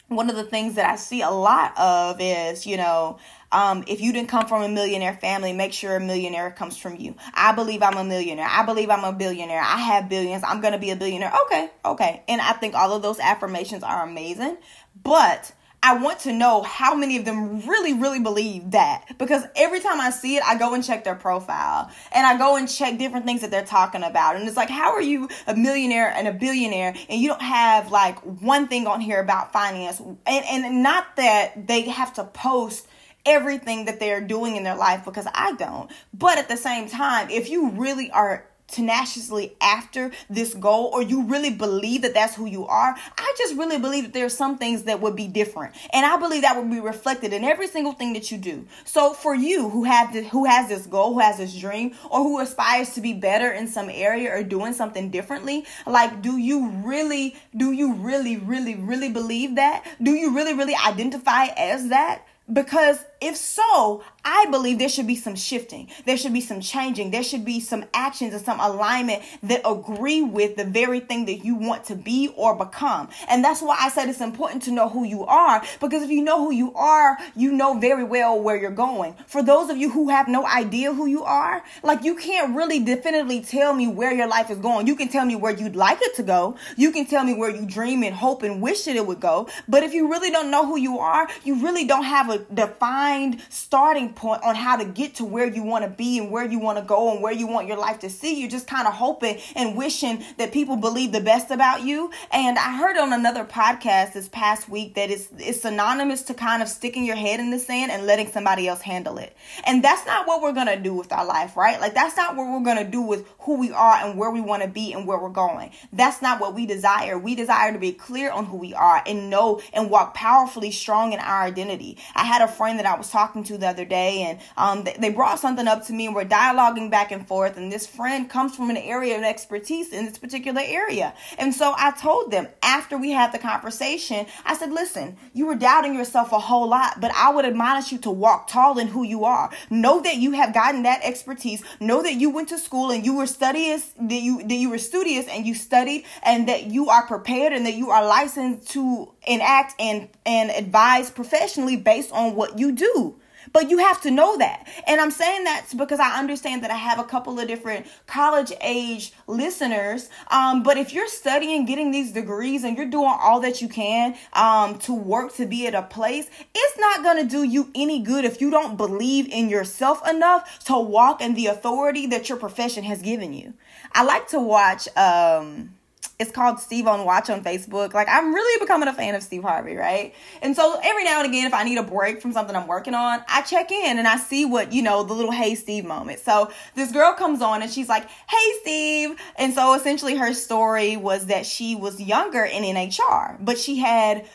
one 0.10 0.30
of 0.30 0.36
the 0.36 0.44
things 0.44 0.76
that 0.76 0.90
I 0.90 0.98
see 0.98 1.22
a 1.22 1.30
lot 1.30 1.78
of 1.78 2.18
is, 2.20 2.68
you 2.68 2.76
know, 2.76 3.18
um, 3.54 3.86
if 3.88 4.02
you 4.02 4.12
didn't 4.12 4.28
come 4.28 4.48
from 4.48 4.64
a 4.64 4.68
millionaire 4.68 5.14
family, 5.14 5.54
make 5.54 5.72
sure 5.72 5.96
a 5.96 6.00
millionaire 6.02 6.52
comes 6.52 6.76
from 6.76 6.98
you. 6.98 7.16
I 7.34 7.54
believe 7.54 7.82
I'm 7.82 7.96
a 7.96 8.04
millionaire. 8.04 8.48
I 8.50 8.66
believe 8.66 8.90
I'm 8.90 9.06
a 9.06 9.14
billionaire. 9.14 9.62
I 9.62 9.78
have 9.78 10.10
billions. 10.10 10.44
I'm 10.44 10.60
going 10.60 10.74
to 10.74 10.80
be 10.80 10.92
a 10.92 10.98
billionaire. 10.98 11.32
Okay, 11.46 11.70
okay. 11.86 12.24
And 12.28 12.42
I 12.42 12.52
think 12.52 12.76
all 12.76 12.92
of 12.92 13.02
those 13.02 13.20
affirmations 13.20 13.82
are 13.84 14.04
amazing. 14.04 14.58
But 15.02 15.54
I 15.82 15.98
want 15.98 16.20
to 16.22 16.34
know 16.34 16.62
how 16.64 16.94
many 16.94 17.18
of 17.18 17.26
them 17.26 17.62
really, 17.62 17.94
really 17.94 18.20
believe 18.20 18.72
that. 18.72 19.06
Because 19.18 19.44
every 19.56 19.80
time 19.80 20.02
I 20.02 20.10
see 20.10 20.36
it, 20.36 20.44
I 20.44 20.58
go 20.58 20.74
and 20.74 20.84
check 20.84 21.04
their 21.04 21.16
profile 21.16 21.90
and 22.12 22.28
I 22.28 22.38
go 22.38 22.58
and 22.58 22.68
check 22.68 22.98
different 22.98 23.26
things 23.26 23.42
that 23.42 23.52
they're 23.52 23.66
talking 23.66 24.04
about. 24.04 24.36
And 24.36 24.48
it's 24.48 24.58
like, 24.58 24.70
how 24.70 24.92
are 24.92 25.02
you 25.02 25.30
a 25.48 25.56
millionaire 25.56 26.10
and 26.10 26.28
a 26.28 26.34
billionaire 26.34 26.96
and 27.08 27.22
you 27.22 27.30
don't 27.30 27.42
have 27.42 27.92
like 27.92 28.20
one 28.20 28.68
thing 28.68 28.88
on 28.88 29.00
here 29.00 29.22
about 29.22 29.54
finance? 29.54 30.00
And, 30.00 30.46
and 30.46 30.84
not 30.84 31.16
that 31.16 31.68
they 31.68 31.84
have 31.84 32.14
to 32.16 32.26
post 32.26 32.88
everything 33.26 33.86
that 33.86 34.00
they're 34.00 34.22
doing 34.22 34.56
in 34.56 34.64
their 34.64 34.78
life 34.78 35.06
because 35.06 35.28
I 35.34 35.54
don't. 35.54 35.90
But 36.14 36.38
at 36.38 36.50
the 36.50 36.58
same 36.58 36.90
time, 36.90 37.30
if 37.30 37.50
you 37.50 37.70
really 37.72 38.12
are 38.12 38.46
tenaciously 38.72 39.56
after 39.62 40.12
this 40.30 40.54
goal 40.54 40.90
or 40.94 41.02
you 41.02 41.24
really 41.24 41.50
believe 41.50 42.02
that 42.02 42.14
that's 42.14 42.36
who 42.36 42.46
you 42.46 42.66
are 42.66 42.96
i 43.18 43.34
just 43.38 43.56
really 43.56 43.78
believe 43.78 44.04
that 44.06 44.14
there's 44.14 44.36
some 44.36 44.58
things 44.58 44.84
that 44.84 45.02
would 45.02 45.16
be 45.16 45.28
different. 45.28 45.74
And 45.94 46.06
i 46.06 46.18
believe 46.18 46.42
that 46.44 46.56
would 46.56 46.70
be 46.70 46.80
reflected 46.80 47.34
in 47.34 47.44
every 47.44 47.68
single 47.68 47.94
thing 47.94 48.14
that 48.14 48.32
you 48.32 48.38
do. 48.38 48.66
So 48.86 49.14
for 49.14 49.36
you 49.36 49.70
who 49.70 49.84
have 49.84 50.14
this, 50.14 50.28
who 50.30 50.46
has 50.46 50.70
this 50.70 50.86
goal 50.86 51.14
who 51.14 51.20
has 51.20 51.38
this 51.38 51.56
dream 51.56 51.96
or 52.10 52.24
who 52.24 52.40
aspires 52.40 52.94
to 52.94 53.02
be 53.02 53.14
better 53.14 53.52
in 53.52 53.68
some 53.68 53.90
area 53.90 54.32
or 54.32 54.44
doing 54.44 54.74
something 54.74 55.10
differently 55.10 55.66
like 55.86 56.22
do 56.22 56.38
you 56.38 56.70
really 56.84 57.36
do 57.56 57.72
you 57.72 57.94
really 57.94 58.38
really 58.38 58.76
really 58.76 59.10
believe 59.10 59.56
that? 59.56 59.86
Do 60.02 60.12
you 60.12 60.36
really 60.36 60.54
really 60.54 60.76
identify 60.76 61.46
as 61.58 61.90
that? 61.90 62.24
Because 62.52 63.04
if 63.22 63.36
so, 63.36 64.04
I 64.24 64.46
believe 64.50 64.80
there 64.80 64.90
should 64.90 65.08
be 65.08 65.16
some 65.16 65.36
shifting. 65.36 65.90
There 66.06 66.16
should 66.18 66.34
be 66.34 66.42
some 66.42 66.62
changing. 66.62 67.12
There 67.12 67.24
should 67.24 67.44
be 67.44 67.60
some 67.60 67.86
actions 67.94 68.34
and 68.34 68.44
some 68.44 68.60
alignment 68.60 69.24
that 69.44 69.62
agree 69.66 70.22
with 70.22 70.56
the 70.56 70.64
very 70.64 71.00
thing 71.02 71.26
that 71.26 71.44
you 71.44 71.56
want 71.56 71.86
to 71.86 71.96
be 71.96 72.34
or 72.36 72.56
become. 72.56 73.10
And 73.28 73.44
that's 73.44 73.62
why 73.62 73.78
I 73.80 73.90
said 73.90 74.08
it's 74.08 74.22
important 74.22 74.64
to 74.64 74.72
know 74.72 74.88
who 74.88 75.04
you 75.04 75.26
are 75.26 75.64
because 75.82 76.04
if 76.04 76.10
you 76.10 76.24
know 76.24 76.46
who 76.46 76.52
you 76.52 76.74
are, 76.76 77.18
you 77.36 77.52
know 77.52 77.78
very 77.80 78.04
well 78.04 78.40
where 78.40 78.56
you're 78.56 78.72
going. 78.72 79.16
For 79.28 79.44
those 79.44 79.70
of 79.70 79.78
you 79.78 79.90
who 79.90 80.10
have 80.10 80.28
no 80.28 80.46
idea 80.46 80.94
who 80.94 81.06
you 81.06 81.24
are, 81.24 81.64
like 81.84 82.04
you 82.04 82.16
can't 82.16 82.56
really 82.56 82.80
definitively 82.80 83.42
tell 83.42 83.74
me 83.74 83.88
where 83.88 84.14
your 84.14 84.28
life 84.28 84.50
is 84.50 84.60
going. 84.60 84.88
You 84.88 84.96
can 84.96 85.10
tell 85.10 85.26
me 85.26 85.36
where 85.36 85.54
you'd 85.54 85.76
like 85.76 86.00
it 86.02 86.16
to 86.16 86.24
go. 86.24 86.56
You 86.78 86.92
can 86.92 87.06
tell 87.06 87.24
me 87.24 87.34
where 87.34 87.50
you 87.50 87.66
dream 87.66 88.04
and 88.04 88.16
hope 88.16 88.44
and 88.44 88.62
wish 88.62 88.86
that 88.86 88.96
it 88.96 89.06
would 89.06 89.20
go. 89.20 89.50
But 89.68 89.84
if 89.84 89.94
you 89.94 90.10
really 90.10 90.32
don't 90.32 90.52
know 90.52 90.66
who 90.66 90.78
you 90.78 91.00
are, 91.00 91.28
you 91.44 91.62
really 91.62 91.86
don't 91.86 92.04
have 92.04 92.30
a 92.30 92.40
defined 92.40 93.09
starting 93.50 94.14
point 94.14 94.44
on 94.44 94.56
how 94.56 94.78
to 94.78 94.86
get 94.86 95.16
to 95.16 95.26
where 95.26 95.48
you 95.48 95.64
want 95.64 95.84
to 95.84 95.90
be 95.90 96.20
and 96.20 96.32
where 96.32 96.46
you 96.46 96.60
want 96.60 96.78
to 96.78 96.84
go 96.84 97.12
and 97.12 97.22
where 97.22 97.34
you 97.34 97.48
want 97.48 97.68
your 97.68 97.78
life 97.78 98.00
to 98.00 98.10
see. 98.10 98.40
You're 98.40 98.50
just 98.50 98.68
kind 98.68 98.88
of 98.88 98.94
hoping 98.94 99.40
and 99.56 99.76
wishing 99.76 100.24
that 100.38 100.52
people 100.52 100.76
believe 100.76 101.12
the 101.12 101.22
best 101.22 101.52
about 101.52 101.84
you. 101.84 102.12
And 102.32 102.58
I 102.58 102.78
heard 102.78 102.98
on 102.98 103.14
another 103.14 103.46
podcast 103.46 104.14
this 104.14 104.30
past 104.30 104.70
week 104.70 104.96
that 104.96 105.10
it's, 105.10 105.30
it's 105.38 105.62
synonymous 105.62 106.24
to 106.24 106.34
kind 106.34 106.62
of 106.62 106.70
sticking 106.70 107.06
your 107.06 107.16
head 107.16 107.40
in 107.40 107.52
the 107.52 107.60
sand 107.60 107.92
and 107.92 108.06
letting 108.06 108.28
somebody 108.28 108.68
else 108.68 108.82
handle 108.82 109.18
it. 109.18 109.36
And 109.66 109.84
that's 109.84 110.06
not 110.06 110.28
what 110.28 110.42
we're 110.42 110.54
going 110.54 110.68
to 110.68 110.78
do 110.78 110.94
with 110.94 111.12
our 111.12 111.26
life, 111.26 111.58
right? 111.58 111.80
Like 111.80 111.94
that's 111.94 112.18
not 112.18 112.36
what 112.36 112.48
we're 112.48 112.64
going 112.64 112.84
to 112.84 112.90
do 112.90 113.02
with 113.02 113.28
who 113.40 113.58
we 113.58 113.72
are 113.72 114.06
and 114.06 114.18
where 114.18 114.32
we 114.32 114.42
want 114.42 114.64
to 114.64 114.70
be 114.70 114.94
and 114.94 115.08
where 115.08 115.20
we're 115.20 115.30
going. 115.30 115.72
That's 115.92 116.22
not 116.22 116.40
what 116.40 116.54
we 116.54 116.66
desire. 116.66 117.18
We 117.18 117.36
desire 117.36 117.74
to 117.74 117.80
be 117.80 117.92
clear 117.92 118.32
on 118.32 118.46
who 118.46 118.58
we 118.58 118.74
are 118.74 119.02
and 119.06 119.30
know 119.30 119.62
and 119.74 119.90
walk 119.90 120.14
powerfully 120.14 120.72
strong 120.72 121.14
in 121.14 121.20
our 121.20 121.42
identity. 121.42 121.98
I 122.16 122.26
had 122.26 122.42
a 122.42 122.48
friend 122.48 122.78
that 122.80 122.86
I 122.86 122.98
was 123.00 123.10
talking 123.10 123.44
to 123.46 123.58
the 123.58 123.68
other 123.68 123.86
day, 123.86 124.22
and 124.24 124.40
um, 124.58 124.84
they, 124.84 124.96
they 125.00 125.10
brought 125.10 125.40
something 125.40 125.68
up 125.68 125.86
to 125.88 125.94
me, 125.94 126.06
and 126.06 126.16
we're 126.16 126.26
dialoguing 126.26 126.92
back 126.92 127.12
and 127.12 127.28
forth. 127.28 127.58
And 127.58 127.72
this 127.72 127.88
friend 127.88 128.30
comes 128.30 128.56
from 128.56 128.70
an 128.70 128.78
area 128.78 129.18
of 129.18 129.24
expertise 129.24 129.92
in 129.92 130.06
this 130.06 130.18
particular 130.18 130.62
area, 130.64 131.14
and 131.38 131.54
so 131.54 131.74
I 131.78 131.92
told 131.92 132.32
them 132.32 132.48
after 132.62 132.98
we 132.98 133.12
had 133.12 133.32
the 133.32 133.40
conversation, 133.40 134.26
I 134.46 134.56
said, 134.56 134.72
"Listen, 134.72 135.18
you 135.34 135.46
were 135.46 135.56
doubting 135.56 135.96
yourself 135.96 136.32
a 136.32 136.40
whole 136.40 136.68
lot, 136.68 137.00
but 137.02 137.12
I 137.16 137.32
would 137.32 137.46
admonish 137.46 137.92
you 137.92 137.98
to 138.00 138.12
walk 138.12 138.48
tall 138.48 138.78
in 138.80 138.88
who 138.88 139.04
you 139.04 139.26
are. 139.26 139.50
Know 139.70 140.02
that 140.02 140.18
you 140.18 140.32
have 140.32 140.54
gotten 140.54 140.84
that 140.84 141.02
expertise. 141.04 141.64
Know 141.80 142.02
that 142.04 142.16
you 142.16 142.30
went 142.30 142.50
to 142.50 142.58
school 142.58 142.92
and 142.92 143.06
you 143.06 143.16
were 143.16 143.28
studious, 143.28 143.94
that 144.00 144.22
you 144.22 144.44
that 144.44 144.56
you 144.56 144.70
were 144.70 144.78
studious 144.78 145.28
and 145.28 145.46
you 145.46 145.56
studied, 145.56 146.06
and 146.24 146.48
that 146.50 146.66
you 146.66 146.90
are 146.90 147.06
prepared 147.08 147.54
and 147.54 147.66
that 147.66 147.76
you 147.76 147.90
are 147.90 148.06
licensed 148.06 148.70
to 148.72 149.12
enact 149.30 149.76
and 149.80 150.10
and 150.26 150.50
advise 150.52 151.10
professionally 151.10 151.78
based 151.78 152.12
on 152.12 152.36
what 152.36 152.60
you 152.60 152.74
do. 152.74 153.16
But 153.52 153.70
you 153.70 153.80
have 153.80 154.02
to 154.02 154.12
know 154.12 154.38
that. 154.38 154.68
And 154.86 155.02
I'm 155.02 155.12
saying 155.12 155.46
that 155.46 155.66
because 155.76 156.00
I 156.00 156.20
understand 156.20 156.64
that 156.64 156.72
I 156.72 156.76
have 156.76 157.00
a 157.00 157.04
couple 157.04 157.40
of 157.40 157.48
different 157.48 157.88
college 158.06 158.52
age 158.62 159.14
listeners. 159.28 160.10
Um, 160.30 160.62
but 160.62 160.78
if 160.78 160.94
you're 160.94 161.08
studying, 161.08 161.66
getting 161.66 161.92
these 161.92 162.12
degrees, 162.12 162.64
and 162.64 162.78
you're 162.78 162.86
doing 162.86 163.16
all 163.20 163.40
that 163.40 163.62
you 163.62 163.68
can 163.68 164.16
um, 164.34 164.78
to 164.80 164.94
work 164.94 165.34
to 165.36 165.46
be 165.46 165.68
at 165.68 165.74
a 165.74 165.84
place, 165.84 166.30
it's 166.54 166.80
not 166.80 167.04
going 167.04 167.24
to 167.24 167.30
do 167.30 167.44
you 167.44 167.72
any 167.74 168.02
good 168.02 168.26
if 168.26 168.42
you 168.42 168.52
don't 168.52 168.78
believe 168.78 169.28
in 169.28 169.50
yourself 169.50 170.08
enough 170.08 170.64
to 170.66 170.78
walk 170.78 171.22
in 171.22 171.34
the 171.34 171.48
authority 171.48 172.06
that 172.08 172.30
your 172.30 172.38
profession 172.38 172.84
has 172.84 173.02
given 173.02 173.34
you. 173.34 173.54
I 173.94 174.04
like 174.04 174.28
to 174.30 174.40
watch. 174.40 174.88
Um, 174.96 175.72
it's 176.20 176.32
called 176.32 176.60
Steve 176.60 176.86
on 176.86 177.06
Watch 177.06 177.30
on 177.30 177.42
Facebook. 177.42 177.94
Like 177.94 178.10
I'm 178.10 178.34
really 178.34 178.60
becoming 178.60 178.90
a 178.90 178.94
fan 178.94 179.16
of 179.16 179.24
Steve 179.24 179.42
Harvey, 179.42 179.76
right? 179.76 180.14
And 180.42 180.54
so 180.54 180.78
every 180.84 181.06
now 181.06 181.22
and 181.22 181.30
again, 181.30 181.46
if 181.46 181.54
I 181.54 181.64
need 181.64 181.78
a 181.78 181.84
break 181.84 182.22
from 182.22 182.34
something 182.34 182.56
I'm 182.56 182.68
working 182.68 182.94
on, 182.94 183.24
I 183.30 183.42
check 183.42 183.72
in 183.72 183.98
and 183.98 184.06
I 184.06 184.18
see 184.18 184.44
what, 184.44 184.74
you 184.74 184.82
know, 184.82 185.04
the 185.04 185.14
little 185.14 185.32
hey 185.32 185.56
Steve 185.56 185.86
moment. 185.86 186.20
So 186.20 186.52
this 186.76 186.92
girl 186.92 187.14
comes 187.14 187.42
on 187.42 187.62
and 187.62 187.72
she's 187.72 187.88
like, 187.88 188.08
Hey 188.30 188.52
Steve. 188.62 189.18
And 189.38 189.54
so 189.54 189.74
essentially 189.74 190.18
her 190.18 190.34
story 190.34 190.98
was 190.98 191.28
that 191.28 191.46
she 191.46 191.76
was 191.76 192.02
younger 192.02 192.44
in 192.44 192.64
NHR, 192.64 193.38
but 193.40 193.58
she 193.58 193.78
had 193.78 194.28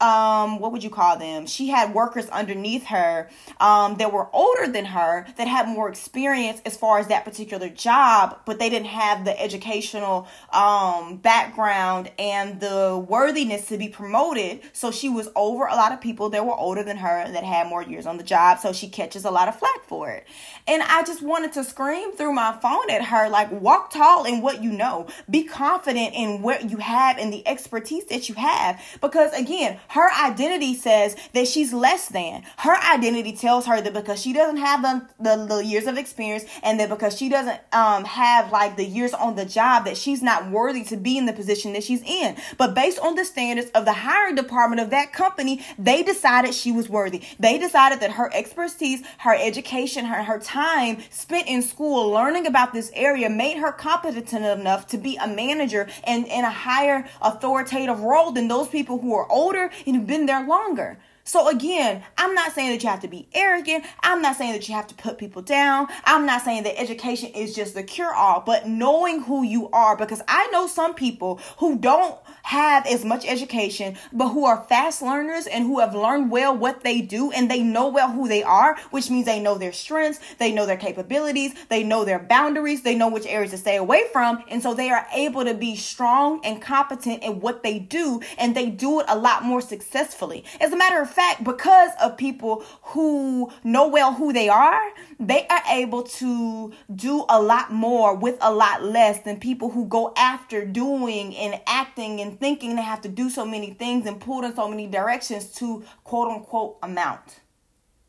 um 0.00 0.58
what 0.58 0.72
would 0.72 0.82
you 0.82 0.90
call 0.90 1.18
them? 1.18 1.46
She 1.46 1.68
had 1.68 1.94
workers 1.94 2.28
underneath 2.28 2.84
her 2.86 3.28
um 3.60 3.96
that 3.96 4.12
were 4.12 4.28
older 4.34 4.66
than 4.66 4.86
her 4.86 5.26
that 5.36 5.48
had 5.48 5.68
more 5.68 5.88
experience 5.88 6.60
as 6.66 6.76
far 6.76 6.98
as 6.98 7.06
that 7.08 7.24
particular 7.24 7.68
job 7.68 8.40
but 8.44 8.58
they 8.58 8.68
didn't 8.68 8.88
have 8.88 9.24
the 9.24 9.40
educational 9.40 10.26
um 10.52 11.18
background 11.18 12.10
and 12.18 12.60
the 12.60 13.04
worthiness 13.08 13.68
to 13.68 13.78
be 13.78 13.88
promoted. 13.88 14.60
So 14.72 14.90
she 14.90 15.08
was 15.08 15.28
over 15.36 15.66
a 15.66 15.74
lot 15.74 15.92
of 15.92 16.00
people 16.00 16.30
that 16.30 16.44
were 16.44 16.54
older 16.54 16.82
than 16.82 16.96
her 16.98 17.30
that 17.30 17.44
had 17.44 17.68
more 17.68 17.82
years 17.82 18.06
on 18.06 18.16
the 18.16 18.24
job. 18.24 18.58
So 18.58 18.72
she 18.72 18.88
catches 18.88 19.24
a 19.24 19.30
lot 19.30 19.48
of 19.48 19.56
flack 19.58 19.84
for 19.84 20.10
it. 20.10 20.26
And 20.66 20.82
i 20.82 21.02
just 21.02 21.22
wanted 21.22 21.52
to 21.54 21.64
scream 21.64 22.12
through 22.12 22.32
my 22.32 22.56
phone 22.60 22.90
at 22.90 23.04
her 23.04 23.28
like 23.28 23.50
walk 23.52 23.90
tall 23.90 24.24
in 24.24 24.40
what 24.40 24.62
you 24.62 24.70
know. 24.70 25.06
Be 25.30 25.44
confident 25.44 26.14
in 26.14 26.42
what 26.42 26.70
you 26.70 26.78
have 26.78 27.18
and 27.18 27.32
the 27.32 27.46
expertise 27.46 28.06
that 28.06 28.28
you 28.28 28.34
have. 28.34 28.80
Because 29.00 29.32
again 29.32 29.78
her 29.94 30.10
identity 30.12 30.74
says 30.74 31.16
that 31.34 31.46
she's 31.46 31.72
less 31.72 32.08
than. 32.08 32.42
Her 32.58 32.76
identity 32.92 33.32
tells 33.32 33.66
her 33.66 33.80
that 33.80 33.94
because 33.94 34.20
she 34.20 34.32
doesn't 34.32 34.56
have 34.56 34.82
the, 34.82 35.06
the, 35.20 35.46
the 35.46 35.64
years 35.64 35.86
of 35.86 35.96
experience 35.96 36.44
and 36.64 36.80
that 36.80 36.88
because 36.88 37.16
she 37.16 37.28
doesn't 37.28 37.60
um, 37.72 38.04
have 38.04 38.50
like 38.50 38.76
the 38.76 38.84
years 38.84 39.14
on 39.14 39.36
the 39.36 39.44
job 39.44 39.84
that 39.84 39.96
she's 39.96 40.20
not 40.20 40.50
worthy 40.50 40.82
to 40.82 40.96
be 40.96 41.16
in 41.16 41.26
the 41.26 41.32
position 41.32 41.74
that 41.74 41.84
she's 41.84 42.02
in. 42.02 42.36
But 42.58 42.74
based 42.74 42.98
on 42.98 43.14
the 43.14 43.24
standards 43.24 43.70
of 43.70 43.84
the 43.84 43.92
hiring 43.92 44.34
department 44.34 44.80
of 44.80 44.90
that 44.90 45.12
company, 45.12 45.64
they 45.78 46.02
decided 46.02 46.54
she 46.54 46.72
was 46.72 46.88
worthy. 46.88 47.22
They 47.38 47.56
decided 47.56 48.00
that 48.00 48.12
her 48.12 48.28
expertise, 48.34 49.04
her 49.18 49.36
education, 49.40 50.06
her, 50.06 50.24
her 50.24 50.40
time 50.40 51.04
spent 51.10 51.46
in 51.46 51.62
school 51.62 52.10
learning 52.10 52.48
about 52.48 52.72
this 52.72 52.90
area 52.94 53.30
made 53.30 53.58
her 53.58 53.70
competent 53.70 54.32
enough 54.32 54.88
to 54.88 54.98
be 54.98 55.16
a 55.18 55.28
manager 55.28 55.88
and 56.02 56.26
in 56.26 56.44
a 56.44 56.50
higher 56.50 57.08
authoritative 57.22 58.00
role 58.00 58.32
than 58.32 58.48
those 58.48 58.66
people 58.66 58.98
who 58.98 59.14
are 59.14 59.30
older 59.30 59.70
and 59.86 59.94
you've 59.94 60.06
been 60.06 60.26
there 60.26 60.46
longer. 60.46 60.98
So 61.26 61.48
again, 61.48 62.02
I'm 62.18 62.34
not 62.34 62.52
saying 62.52 62.70
that 62.72 62.82
you 62.82 62.88
have 62.90 63.00
to 63.00 63.08
be 63.08 63.26
arrogant. 63.32 63.86
I'm 64.02 64.20
not 64.20 64.36
saying 64.36 64.52
that 64.52 64.68
you 64.68 64.74
have 64.74 64.86
to 64.88 64.94
put 64.94 65.16
people 65.16 65.40
down. 65.40 65.86
I'm 66.04 66.26
not 66.26 66.42
saying 66.42 66.64
that 66.64 66.78
education 66.78 67.30
is 67.30 67.54
just 67.54 67.74
the 67.74 67.82
cure 67.82 68.12
all, 68.12 68.40
but 68.40 68.68
knowing 68.68 69.22
who 69.22 69.42
you 69.42 69.70
are 69.70 69.96
because 69.96 70.20
I 70.28 70.46
know 70.48 70.66
some 70.66 70.92
people 70.92 71.40
who 71.56 71.78
don't 71.78 72.18
have 72.42 72.86
as 72.86 73.06
much 73.06 73.24
education, 73.26 73.96
but 74.12 74.28
who 74.28 74.44
are 74.44 74.66
fast 74.68 75.00
learners 75.00 75.46
and 75.46 75.64
who 75.64 75.80
have 75.80 75.94
learned 75.94 76.30
well 76.30 76.54
what 76.54 76.84
they 76.84 77.00
do 77.00 77.30
and 77.30 77.50
they 77.50 77.62
know 77.62 77.88
well 77.88 78.10
who 78.10 78.28
they 78.28 78.42
are, 78.42 78.76
which 78.90 79.08
means 79.08 79.24
they 79.24 79.40
know 79.40 79.56
their 79.56 79.72
strengths, 79.72 80.20
they 80.38 80.52
know 80.52 80.66
their 80.66 80.76
capabilities, 80.76 81.54
they 81.70 81.82
know 81.82 82.04
their 82.04 82.18
boundaries, 82.18 82.82
they 82.82 82.94
know 82.94 83.08
which 83.08 83.24
areas 83.24 83.52
to 83.52 83.56
stay 83.56 83.76
away 83.76 84.04
from. 84.12 84.44
And 84.48 84.62
so 84.62 84.74
they 84.74 84.90
are 84.90 85.06
able 85.14 85.42
to 85.46 85.54
be 85.54 85.74
strong 85.74 86.44
and 86.44 86.60
competent 86.60 87.22
in 87.22 87.40
what 87.40 87.62
they 87.62 87.78
do 87.78 88.20
and 88.36 88.54
they 88.54 88.68
do 88.68 89.00
it 89.00 89.06
a 89.08 89.16
lot 89.16 89.42
more 89.42 89.62
successfully. 89.62 90.44
As 90.60 90.70
a 90.70 90.76
matter 90.76 91.00
of 91.00 91.13
fact, 91.14 91.44
because 91.44 91.90
of 92.02 92.16
people 92.16 92.64
who 92.82 93.50
know 93.62 93.88
well 93.88 94.12
who 94.14 94.32
they 94.32 94.48
are, 94.48 94.82
they 95.18 95.46
are 95.48 95.62
able 95.70 96.02
to 96.02 96.72
do 96.94 97.24
a 97.28 97.40
lot 97.40 97.72
more 97.72 98.14
with 98.14 98.36
a 98.40 98.52
lot 98.52 98.82
less 98.82 99.20
than 99.20 99.38
people 99.38 99.70
who 99.70 99.86
go 99.86 100.12
after 100.16 100.64
doing 100.64 101.36
and 101.36 101.60
acting 101.66 102.20
and 102.20 102.38
thinking 102.38 102.76
they 102.76 102.82
have 102.82 103.00
to 103.02 103.08
do 103.08 103.30
so 103.30 103.44
many 103.44 103.70
things 103.70 104.06
and 104.06 104.20
pulled 104.20 104.44
in 104.44 104.54
so 104.54 104.68
many 104.68 104.86
directions 104.86 105.52
to 105.52 105.84
quote 106.02 106.30
unquote 106.30 106.76
amount. 106.82 107.40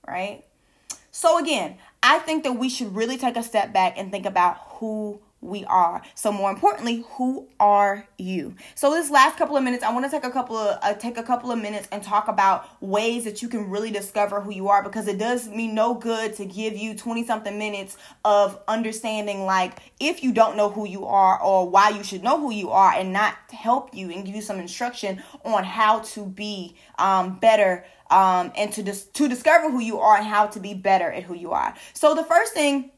Right? 0.08 0.44
So, 1.12 1.38
again, 1.39 1.78
I 2.04 2.20
think 2.20 2.44
that 2.44 2.54
we 2.54 2.70
should 2.70 2.96
really 2.96 3.18
take 3.18 3.38
a 3.38 3.44
step 3.44 3.72
back 3.72 3.98
and 3.98 4.12
think 4.12 4.26
about 4.26 4.58
who 4.58 5.22
we 5.45 5.65
are. 5.65 6.01
So 6.15 6.31
more 6.31 6.49
importantly, 6.49 7.05
who 7.12 7.47
are 7.60 8.08
you? 8.17 8.55
So 8.73 8.91
this 8.91 9.10
last 9.10 9.38
couple 9.38 9.55
of 9.55 9.63
minutes, 9.63 9.84
I 9.84 9.93
want 9.93 10.05
to 10.05 10.12
take 10.12 10.23
a 10.23 10.31
couple 10.31 10.58
of 10.58 10.79
uh, 10.81 10.93
take 10.93 11.17
a 11.17 11.23
couple 11.23 11.51
of 11.51 11.60
minutes 11.62 11.88
and 11.91 12.03
talk 12.03 12.27
about 12.27 12.67
ways 12.81 13.23
that 13.25 13.41
you 13.41 13.47
can 13.47 13.69
really 13.69 13.91
discover 13.91 14.41
who 14.41 14.51
you 14.51 14.69
are 14.69 14.84
because 14.84 15.08
it 15.08 15.17
does 15.17 15.47
me 15.47 15.67
no 15.67 15.93
good 15.93 16.36
to 16.36 16.45
give 16.45 16.75
you 16.75 16.95
20 16.95 17.25
something 17.25 17.58
minutes 17.58 17.97
of 18.23 18.60
understanding 18.67 19.45
like 19.45 19.79
if 19.99 20.23
you 20.23 20.31
don't 20.31 20.58
know 20.58 20.69
who 20.69 20.88
you 20.88 21.05
are 21.05 21.41
or 21.41 21.69
why 21.69 21.89
you 21.89 22.03
should 22.03 22.23
know 22.23 22.39
who 22.39 22.51
you 22.51 22.71
are 22.71 22.93
and 22.93 23.13
not 23.13 23.36
help 23.51 23.93
you 23.93 24.12
and 24.12 24.25
give 24.25 24.36
you 24.36 24.41
some 24.41 24.60
instruction 24.60 25.21
on 25.43 25.63
how 25.63 25.99
to 25.99 26.25
be 26.25 26.75
um, 26.97 27.38
better 27.39 27.86
um, 28.10 28.51
and 28.55 28.71
to 28.73 28.84
dis- 28.84 29.05
to 29.05 29.27
discover 29.27 29.71
who 29.71 29.79
you 29.79 29.99
are 29.99 30.17
and 30.17 30.25
how 30.25 30.47
to 30.47 30.60
be 30.60 30.73
better 30.73 31.12
at 31.12 31.23
who 31.23 31.34
you 31.36 31.51
are. 31.51 31.73
So 31.93 32.13
the 32.13 32.23
first 32.23 32.53
thing 32.53 32.91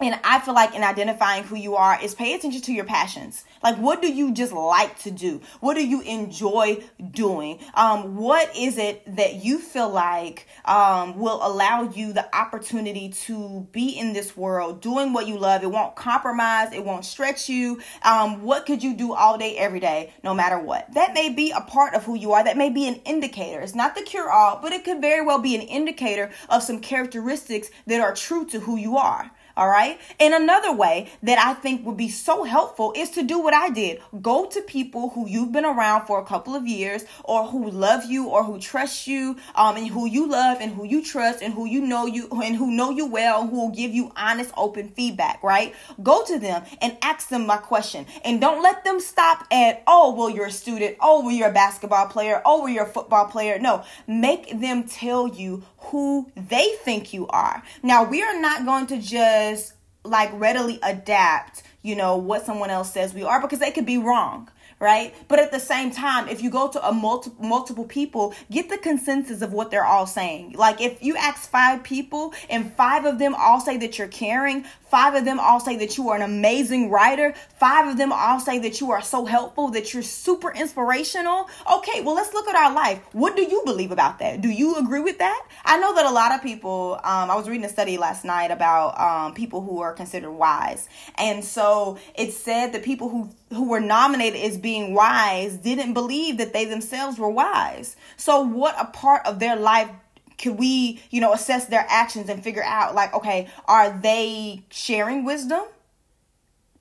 and 0.00 0.18
I 0.24 0.40
feel 0.40 0.54
like 0.54 0.74
in 0.74 0.82
identifying 0.82 1.44
who 1.44 1.54
you 1.54 1.76
are 1.76 1.98
is 2.02 2.16
pay 2.16 2.34
attention 2.34 2.60
to 2.62 2.72
your 2.72 2.84
passions. 2.84 3.44
Like, 3.62 3.76
what 3.76 4.02
do 4.02 4.12
you 4.12 4.32
just 4.32 4.52
like 4.52 4.98
to 5.00 5.10
do? 5.12 5.40
What 5.60 5.74
do 5.74 5.86
you 5.86 6.00
enjoy 6.00 6.82
doing? 7.12 7.60
Um, 7.74 8.16
what 8.16 8.54
is 8.56 8.76
it 8.76 9.16
that 9.16 9.44
you 9.44 9.58
feel 9.58 9.88
like 9.88 10.48
um, 10.64 11.16
will 11.16 11.38
allow 11.46 11.82
you 11.82 12.12
the 12.12 12.26
opportunity 12.36 13.10
to 13.10 13.68
be 13.70 13.90
in 13.90 14.12
this 14.12 14.36
world 14.36 14.82
doing 14.82 15.12
what 15.12 15.28
you 15.28 15.38
love? 15.38 15.62
It 15.62 15.70
won't 15.70 15.94
compromise, 15.94 16.72
it 16.72 16.84
won't 16.84 17.04
stretch 17.04 17.48
you. 17.48 17.80
Um, 18.02 18.42
what 18.42 18.66
could 18.66 18.82
you 18.82 18.96
do 18.96 19.14
all 19.14 19.38
day, 19.38 19.56
every 19.56 19.80
day, 19.80 20.12
no 20.24 20.34
matter 20.34 20.58
what? 20.58 20.92
That 20.94 21.14
may 21.14 21.32
be 21.32 21.52
a 21.52 21.60
part 21.60 21.94
of 21.94 22.04
who 22.04 22.16
you 22.16 22.32
are. 22.32 22.42
That 22.42 22.56
may 22.56 22.68
be 22.68 22.88
an 22.88 22.96
indicator. 23.04 23.60
It's 23.60 23.76
not 23.76 23.94
the 23.94 24.02
cure 24.02 24.30
all, 24.30 24.58
but 24.60 24.72
it 24.72 24.84
could 24.84 25.00
very 25.00 25.24
well 25.24 25.38
be 25.38 25.54
an 25.54 25.62
indicator 25.62 26.32
of 26.48 26.64
some 26.64 26.80
characteristics 26.80 27.70
that 27.86 28.00
are 28.00 28.14
true 28.14 28.44
to 28.46 28.58
who 28.58 28.76
you 28.76 28.96
are. 28.96 29.30
All 29.56 29.68
right. 29.68 30.00
And 30.18 30.34
another 30.34 30.74
way 30.74 31.12
that 31.22 31.38
I 31.38 31.54
think 31.54 31.86
would 31.86 31.96
be 31.96 32.08
so 32.08 32.42
helpful 32.42 32.92
is 32.96 33.10
to 33.10 33.22
do 33.22 33.38
what 33.38 33.54
I 33.54 33.70
did 33.70 34.00
go 34.20 34.46
to 34.46 34.60
people 34.62 35.10
who 35.10 35.28
you've 35.28 35.52
been 35.52 35.64
around 35.64 36.06
for 36.06 36.18
a 36.18 36.24
couple 36.24 36.54
of 36.56 36.66
years 36.66 37.04
or 37.22 37.46
who 37.46 37.70
love 37.70 38.04
you 38.04 38.28
or 38.28 38.42
who 38.42 38.58
trust 38.58 39.06
you 39.06 39.36
um, 39.54 39.76
and 39.76 39.86
who 39.86 40.06
you 40.06 40.28
love 40.28 40.58
and 40.60 40.72
who 40.72 40.84
you 40.84 41.04
trust 41.04 41.40
and 41.40 41.54
who 41.54 41.66
you 41.66 41.80
know 41.80 42.06
you 42.06 42.28
and 42.42 42.56
who 42.56 42.70
know 42.70 42.90
you 42.90 43.06
well 43.06 43.46
who 43.46 43.56
will 43.56 43.70
give 43.70 43.92
you 43.92 44.10
honest, 44.16 44.50
open 44.56 44.88
feedback. 44.88 45.42
Right. 45.42 45.74
Go 46.02 46.24
to 46.24 46.38
them 46.38 46.64
and 46.80 46.96
ask 47.02 47.28
them 47.28 47.46
my 47.46 47.58
question 47.58 48.06
and 48.24 48.40
don't 48.40 48.62
let 48.62 48.84
them 48.84 48.98
stop 48.98 49.46
at, 49.52 49.82
oh, 49.86 50.14
well, 50.14 50.30
you're 50.30 50.46
a 50.46 50.50
student. 50.50 50.96
Oh, 51.00 51.22
well, 51.22 51.32
you're 51.32 51.50
a 51.50 51.52
basketball 51.52 52.08
player. 52.08 52.42
Oh, 52.44 52.60
well, 52.60 52.68
you're 52.68 52.84
a 52.84 52.88
football 52.88 53.26
player. 53.26 53.58
No, 53.58 53.84
make 54.06 54.60
them 54.60 54.84
tell 54.84 55.28
you 55.28 55.62
who 55.86 56.30
they 56.36 56.74
think 56.82 57.12
you 57.12 57.26
are. 57.28 57.62
Now, 57.82 58.04
we 58.04 58.22
are 58.22 58.40
not 58.40 58.64
going 58.64 58.86
to 58.88 58.98
just 58.98 59.74
like 60.04 60.30
readily 60.34 60.78
adapt, 60.82 61.62
you 61.82 61.96
know, 61.96 62.16
what 62.16 62.44
someone 62.44 62.70
else 62.70 62.92
says 62.92 63.14
we 63.14 63.22
are 63.22 63.40
because 63.40 63.58
they 63.58 63.70
could 63.70 63.86
be 63.86 63.98
wrong 63.98 64.48
right? 64.80 65.14
But 65.28 65.38
at 65.38 65.50
the 65.52 65.60
same 65.60 65.90
time, 65.90 66.28
if 66.28 66.42
you 66.42 66.50
go 66.50 66.68
to 66.68 66.88
a 66.88 66.92
multi- 66.92 67.32
multiple 67.40 67.84
people, 67.84 68.34
get 68.50 68.68
the 68.68 68.78
consensus 68.78 69.42
of 69.42 69.52
what 69.52 69.70
they're 69.70 69.84
all 69.84 70.06
saying. 70.06 70.52
Like 70.52 70.80
if 70.80 71.02
you 71.02 71.16
ask 71.16 71.48
five 71.48 71.82
people 71.82 72.34
and 72.50 72.72
five 72.74 73.04
of 73.04 73.18
them 73.18 73.34
all 73.34 73.60
say 73.60 73.76
that 73.78 73.98
you're 73.98 74.08
caring, 74.08 74.64
Five 74.94 75.16
of 75.16 75.24
them 75.24 75.40
all 75.40 75.58
say 75.58 75.74
that 75.78 75.98
you 75.98 76.10
are 76.10 76.14
an 76.14 76.22
amazing 76.22 76.88
writer. 76.88 77.34
Five 77.58 77.88
of 77.88 77.96
them 77.96 78.12
all 78.12 78.38
say 78.38 78.60
that 78.60 78.80
you 78.80 78.92
are 78.92 79.02
so 79.02 79.24
helpful, 79.24 79.70
that 79.70 79.92
you're 79.92 80.04
super 80.04 80.52
inspirational. 80.52 81.48
Okay, 81.68 82.00
well, 82.02 82.14
let's 82.14 82.32
look 82.32 82.46
at 82.46 82.54
our 82.54 82.72
life. 82.72 83.00
What 83.10 83.34
do 83.34 83.42
you 83.42 83.62
believe 83.64 83.90
about 83.90 84.20
that? 84.20 84.40
Do 84.40 84.48
you 84.48 84.76
agree 84.76 85.00
with 85.00 85.18
that? 85.18 85.48
I 85.64 85.80
know 85.80 85.96
that 85.96 86.06
a 86.06 86.12
lot 86.12 86.30
of 86.30 86.44
people, 86.44 87.00
um, 87.02 87.28
I 87.28 87.34
was 87.34 87.48
reading 87.48 87.64
a 87.64 87.68
study 87.68 87.98
last 87.98 88.24
night 88.24 88.52
about 88.52 89.00
um, 89.00 89.34
people 89.34 89.62
who 89.62 89.80
are 89.80 89.92
considered 89.92 90.30
wise. 90.30 90.88
And 91.16 91.44
so 91.44 91.98
it 92.14 92.32
said 92.32 92.72
the 92.72 92.78
people 92.78 93.08
who, 93.08 93.30
who 93.48 93.68
were 93.68 93.80
nominated 93.80 94.42
being 94.58 94.94
wise 94.94 95.56
didn't 95.56 95.94
believe 95.94 96.38
that 96.38 96.52
they 96.52 96.64
themselves 96.64 97.18
were 97.18 97.30
wise. 97.30 97.96
So, 98.16 98.40
what 98.40 98.74
a 98.78 98.86
part 98.86 99.26
of 99.26 99.38
their 99.38 99.56
life 99.56 99.90
could 100.38 100.58
we, 100.58 101.00
you 101.10 101.20
know, 101.20 101.32
assess 101.32 101.66
their 101.66 101.86
actions 101.88 102.28
and 102.28 102.42
figure 102.42 102.64
out 102.64 102.94
like, 102.94 103.14
okay, 103.14 103.48
are 103.66 103.90
they 103.90 104.64
sharing 104.70 105.24
wisdom? 105.24 105.62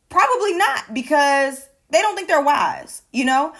Probably 0.09 0.55
not 0.55 0.93
because 0.93 1.67
they 1.89 2.01
don't 2.01 2.15
think 2.15 2.27
they're 2.27 2.41
wise, 2.41 3.03
you 3.11 3.25
know? 3.25 3.53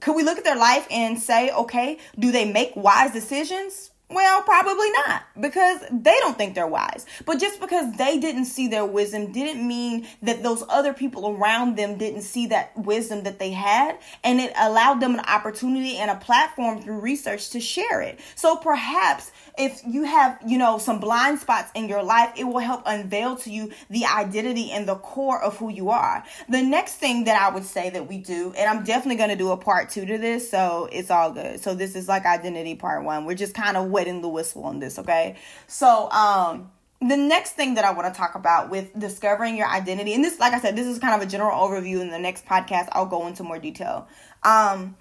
Could 0.00 0.16
we 0.16 0.24
look 0.24 0.38
at 0.38 0.44
their 0.44 0.56
life 0.56 0.86
and 0.90 1.18
say, 1.18 1.50
okay, 1.50 1.98
do 2.18 2.32
they 2.32 2.50
make 2.50 2.74
wise 2.74 3.12
decisions? 3.12 3.92
Well, 4.08 4.42
probably 4.42 4.88
not 4.92 5.24
because 5.40 5.80
they 5.90 6.14
don't 6.20 6.38
think 6.38 6.54
they're 6.54 6.66
wise. 6.66 7.06
But 7.24 7.40
just 7.40 7.60
because 7.60 7.96
they 7.96 8.18
didn't 8.20 8.44
see 8.44 8.68
their 8.68 8.84
wisdom 8.84 9.32
didn't 9.32 9.66
mean 9.66 10.06
that 10.22 10.44
those 10.44 10.62
other 10.68 10.92
people 10.92 11.36
around 11.36 11.76
them 11.76 11.98
didn't 11.98 12.22
see 12.22 12.46
that 12.48 12.70
wisdom 12.76 13.24
that 13.24 13.40
they 13.40 13.50
had. 13.50 13.98
And 14.22 14.40
it 14.40 14.52
allowed 14.56 15.00
them 15.00 15.14
an 15.14 15.24
opportunity 15.26 15.96
and 15.96 16.08
a 16.08 16.14
platform 16.14 16.82
through 16.82 17.00
research 17.00 17.50
to 17.50 17.60
share 17.60 18.00
it. 18.00 18.20
So 18.36 18.54
perhaps 18.54 19.32
if 19.58 19.82
you 19.84 20.04
have, 20.04 20.38
you 20.46 20.58
know, 20.58 20.78
some 20.78 21.00
blind 21.00 21.40
spots 21.40 21.72
in 21.74 21.88
your 21.88 22.02
life, 22.02 22.32
it 22.36 22.44
will 22.44 22.58
help 22.60 22.82
unveil 22.86 23.36
to 23.36 23.50
you 23.50 23.72
the 23.90 24.04
identity 24.04 24.70
and 24.70 24.86
the 24.86 24.96
core 24.96 25.42
of 25.42 25.56
who 25.56 25.70
you 25.70 25.90
are. 25.90 26.22
The 26.48 26.62
next 26.62 26.94
thing 26.96 27.24
that 27.24 27.40
I 27.40 27.52
would 27.52 27.64
say 27.64 27.90
that 27.90 28.06
we 28.06 28.18
do, 28.18 28.52
and 28.56 28.68
I'm 28.68 28.84
definitely 28.84 29.16
going 29.16 29.30
to 29.30 29.36
do 29.36 29.50
a 29.50 29.56
part 29.56 29.90
two 29.90 30.06
to 30.06 30.18
this, 30.18 30.48
so 30.48 30.88
it's 30.92 31.10
all 31.10 31.32
good. 31.32 31.60
So 31.60 31.74
this 31.74 31.96
is 31.96 32.06
like 32.06 32.24
identity 32.24 32.76
part 32.76 33.02
one. 33.02 33.24
We're 33.24 33.34
just 33.34 33.54
kind 33.54 33.76
of 33.76 33.90
wetting 33.96 34.20
the 34.20 34.28
whistle 34.28 34.64
on 34.64 34.78
this, 34.78 34.98
okay? 34.98 35.36
So, 35.66 36.10
um, 36.10 36.70
the 37.00 37.16
next 37.16 37.52
thing 37.52 37.74
that 37.74 37.84
I 37.84 37.92
want 37.92 38.12
to 38.12 38.18
talk 38.18 38.34
about 38.34 38.70
with 38.70 38.98
discovering 38.98 39.56
your 39.56 39.68
identity, 39.68 40.12
and 40.12 40.22
this, 40.22 40.38
like 40.38 40.52
I 40.52 40.60
said, 40.60 40.76
this 40.76 40.86
is 40.86 40.98
kind 40.98 41.14
of 41.14 41.26
a 41.26 41.30
general 41.30 41.58
overview. 41.58 42.00
In 42.00 42.10
the 42.10 42.18
next 42.18 42.44
podcast, 42.44 42.88
I'll 42.92 43.06
go 43.06 43.26
into 43.26 43.42
more 43.42 43.58
detail. 43.58 44.06
Um, 44.42 44.96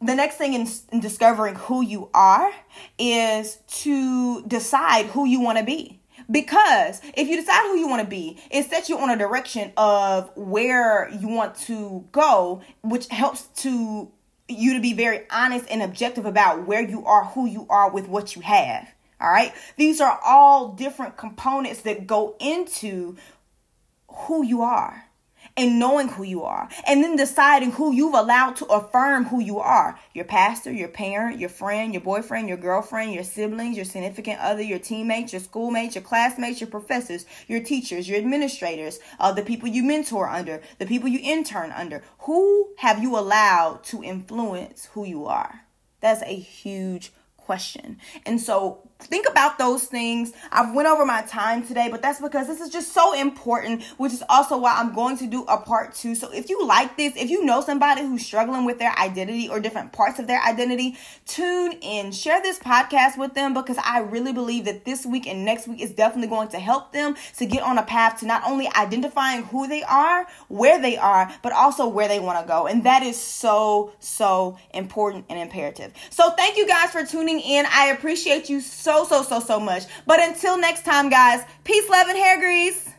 the 0.00 0.14
next 0.14 0.36
thing 0.36 0.54
in, 0.54 0.66
in 0.92 1.00
discovering 1.00 1.54
who 1.54 1.82
you 1.82 2.10
are 2.14 2.50
is 2.98 3.58
to 3.82 4.42
decide 4.46 5.06
who 5.06 5.24
you 5.24 5.40
want 5.40 5.58
to 5.58 5.64
be. 5.64 6.00
Because 6.30 7.00
if 7.14 7.28
you 7.28 7.36
decide 7.36 7.62
who 7.62 7.76
you 7.76 7.88
want 7.88 8.02
to 8.02 8.08
be, 8.08 8.38
it 8.50 8.70
sets 8.70 8.88
you 8.88 8.98
on 8.98 9.10
a 9.10 9.16
direction 9.16 9.72
of 9.76 10.30
where 10.36 11.10
you 11.10 11.28
want 11.28 11.54
to 11.66 12.06
go, 12.12 12.62
which 12.82 13.08
helps 13.08 13.46
to 13.62 14.10
you 14.48 14.74
to 14.74 14.80
be 14.80 14.92
very 14.92 15.22
honest 15.30 15.66
and 15.70 15.82
objective 15.82 16.26
about 16.26 16.66
where 16.66 16.82
you 16.82 17.04
are, 17.06 17.24
who 17.24 17.46
you 17.46 17.66
are 17.70 17.90
with 17.90 18.08
what 18.08 18.36
you 18.36 18.42
have. 18.42 18.88
All 19.20 19.30
right. 19.30 19.52
These 19.76 20.00
are 20.00 20.20
all 20.24 20.72
different 20.72 21.16
components 21.16 21.82
that 21.82 22.06
go 22.06 22.36
into 22.40 23.16
who 24.08 24.44
you 24.44 24.62
are 24.62 25.04
and 25.56 25.78
knowing 25.78 26.08
who 26.08 26.24
you 26.24 26.42
are 26.42 26.68
and 26.86 27.02
then 27.02 27.16
deciding 27.16 27.72
who 27.72 27.92
you've 27.92 28.14
allowed 28.14 28.56
to 28.56 28.64
affirm 28.66 29.26
who 29.26 29.40
you 29.40 29.58
are. 29.58 29.98
Your 30.12 30.24
pastor 30.24 30.72
your 30.72 30.88
parent 30.88 31.38
your 31.38 31.48
friend 31.48 31.92
your 31.92 32.02
boyfriend 32.02 32.48
your 32.48 32.56
girlfriend 32.56 33.12
your 33.14 33.24
siblings 33.24 33.76
your 33.76 33.84
significant 33.84 34.40
other 34.40 34.62
your 34.62 34.78
teammates 34.78 35.32
your 35.32 35.40
schoolmates 35.40 35.94
your 35.94 36.02
classmates 36.02 36.60
your 36.60 36.70
professors 36.70 37.24
your 37.46 37.60
teachers 37.60 38.08
your 38.08 38.18
administrators 38.18 38.98
uh, 39.20 39.32
the 39.32 39.42
people 39.42 39.68
you 39.68 39.82
mentor 39.82 40.28
under 40.28 40.60
the 40.78 40.86
people 40.86 41.08
you 41.08 41.20
intern 41.22 41.72
under. 41.72 42.02
Who 42.20 42.70
have 42.78 43.02
you 43.02 43.16
allowed 43.16 43.84
to 43.84 44.02
influence 44.02 44.86
who 44.92 45.04
you 45.04 45.26
are? 45.26 45.62
That's 46.00 46.22
a 46.22 46.36
huge 46.36 47.12
question. 47.36 47.98
And 48.26 48.40
so 48.40 48.88
think 49.06 49.28
about 49.28 49.58
those 49.58 49.84
things. 49.84 50.32
I've 50.50 50.74
went 50.74 50.88
over 50.88 51.04
my 51.04 51.22
time 51.22 51.66
today, 51.66 51.88
but 51.90 52.02
that's 52.02 52.20
because 52.20 52.46
this 52.46 52.60
is 52.60 52.70
just 52.70 52.92
so 52.92 53.12
important, 53.14 53.82
which 53.96 54.12
is 54.12 54.22
also 54.28 54.58
why 54.58 54.74
I'm 54.76 54.94
going 54.94 55.16
to 55.18 55.26
do 55.26 55.44
a 55.44 55.58
part 55.58 55.94
two. 55.94 56.14
So 56.14 56.32
if 56.32 56.48
you 56.48 56.66
like 56.66 56.96
this, 56.96 57.14
if 57.16 57.30
you 57.30 57.44
know 57.44 57.60
somebody 57.60 58.02
who's 58.02 58.24
struggling 58.24 58.64
with 58.64 58.78
their 58.78 58.96
identity 58.98 59.48
or 59.48 59.60
different 59.60 59.92
parts 59.92 60.18
of 60.18 60.26
their 60.26 60.42
identity, 60.42 60.96
tune 61.26 61.72
in, 61.80 62.12
share 62.12 62.40
this 62.42 62.58
podcast 62.58 63.18
with 63.18 63.34
them 63.34 63.54
because 63.54 63.76
I 63.84 64.00
really 64.00 64.32
believe 64.32 64.64
that 64.64 64.84
this 64.84 65.04
week 65.04 65.26
and 65.26 65.44
next 65.44 65.68
week 65.68 65.80
is 65.80 65.92
definitely 65.92 66.28
going 66.28 66.48
to 66.48 66.58
help 66.58 66.92
them 66.92 67.16
to 67.38 67.46
get 67.46 67.62
on 67.62 67.78
a 67.78 67.82
path 67.82 68.20
to 68.20 68.26
not 68.26 68.42
only 68.46 68.68
identifying 68.76 69.44
who 69.44 69.66
they 69.68 69.82
are, 69.82 70.26
where 70.48 70.80
they 70.80 70.96
are, 70.96 71.32
but 71.42 71.52
also 71.52 71.88
where 71.88 72.08
they 72.08 72.20
want 72.20 72.40
to 72.40 72.46
go. 72.46 72.66
And 72.66 72.84
that 72.84 73.02
is 73.02 73.20
so, 73.20 73.92
so 74.00 74.58
important 74.72 75.26
and 75.28 75.38
imperative. 75.38 75.92
So 76.10 76.30
thank 76.30 76.56
you 76.56 76.66
guys 76.66 76.90
for 76.90 77.04
tuning 77.04 77.40
in. 77.40 77.66
I 77.70 77.86
appreciate 77.86 78.48
you 78.48 78.60
so 78.60 78.93
so, 78.94 79.04
so, 79.04 79.22
so, 79.22 79.40
so 79.40 79.58
much. 79.58 79.84
But 80.06 80.20
until 80.20 80.56
next 80.58 80.84
time, 80.84 81.08
guys, 81.08 81.44
peace, 81.64 81.88
love, 81.88 82.06
and 82.08 82.16
hair 82.16 82.38
grease. 82.38 82.93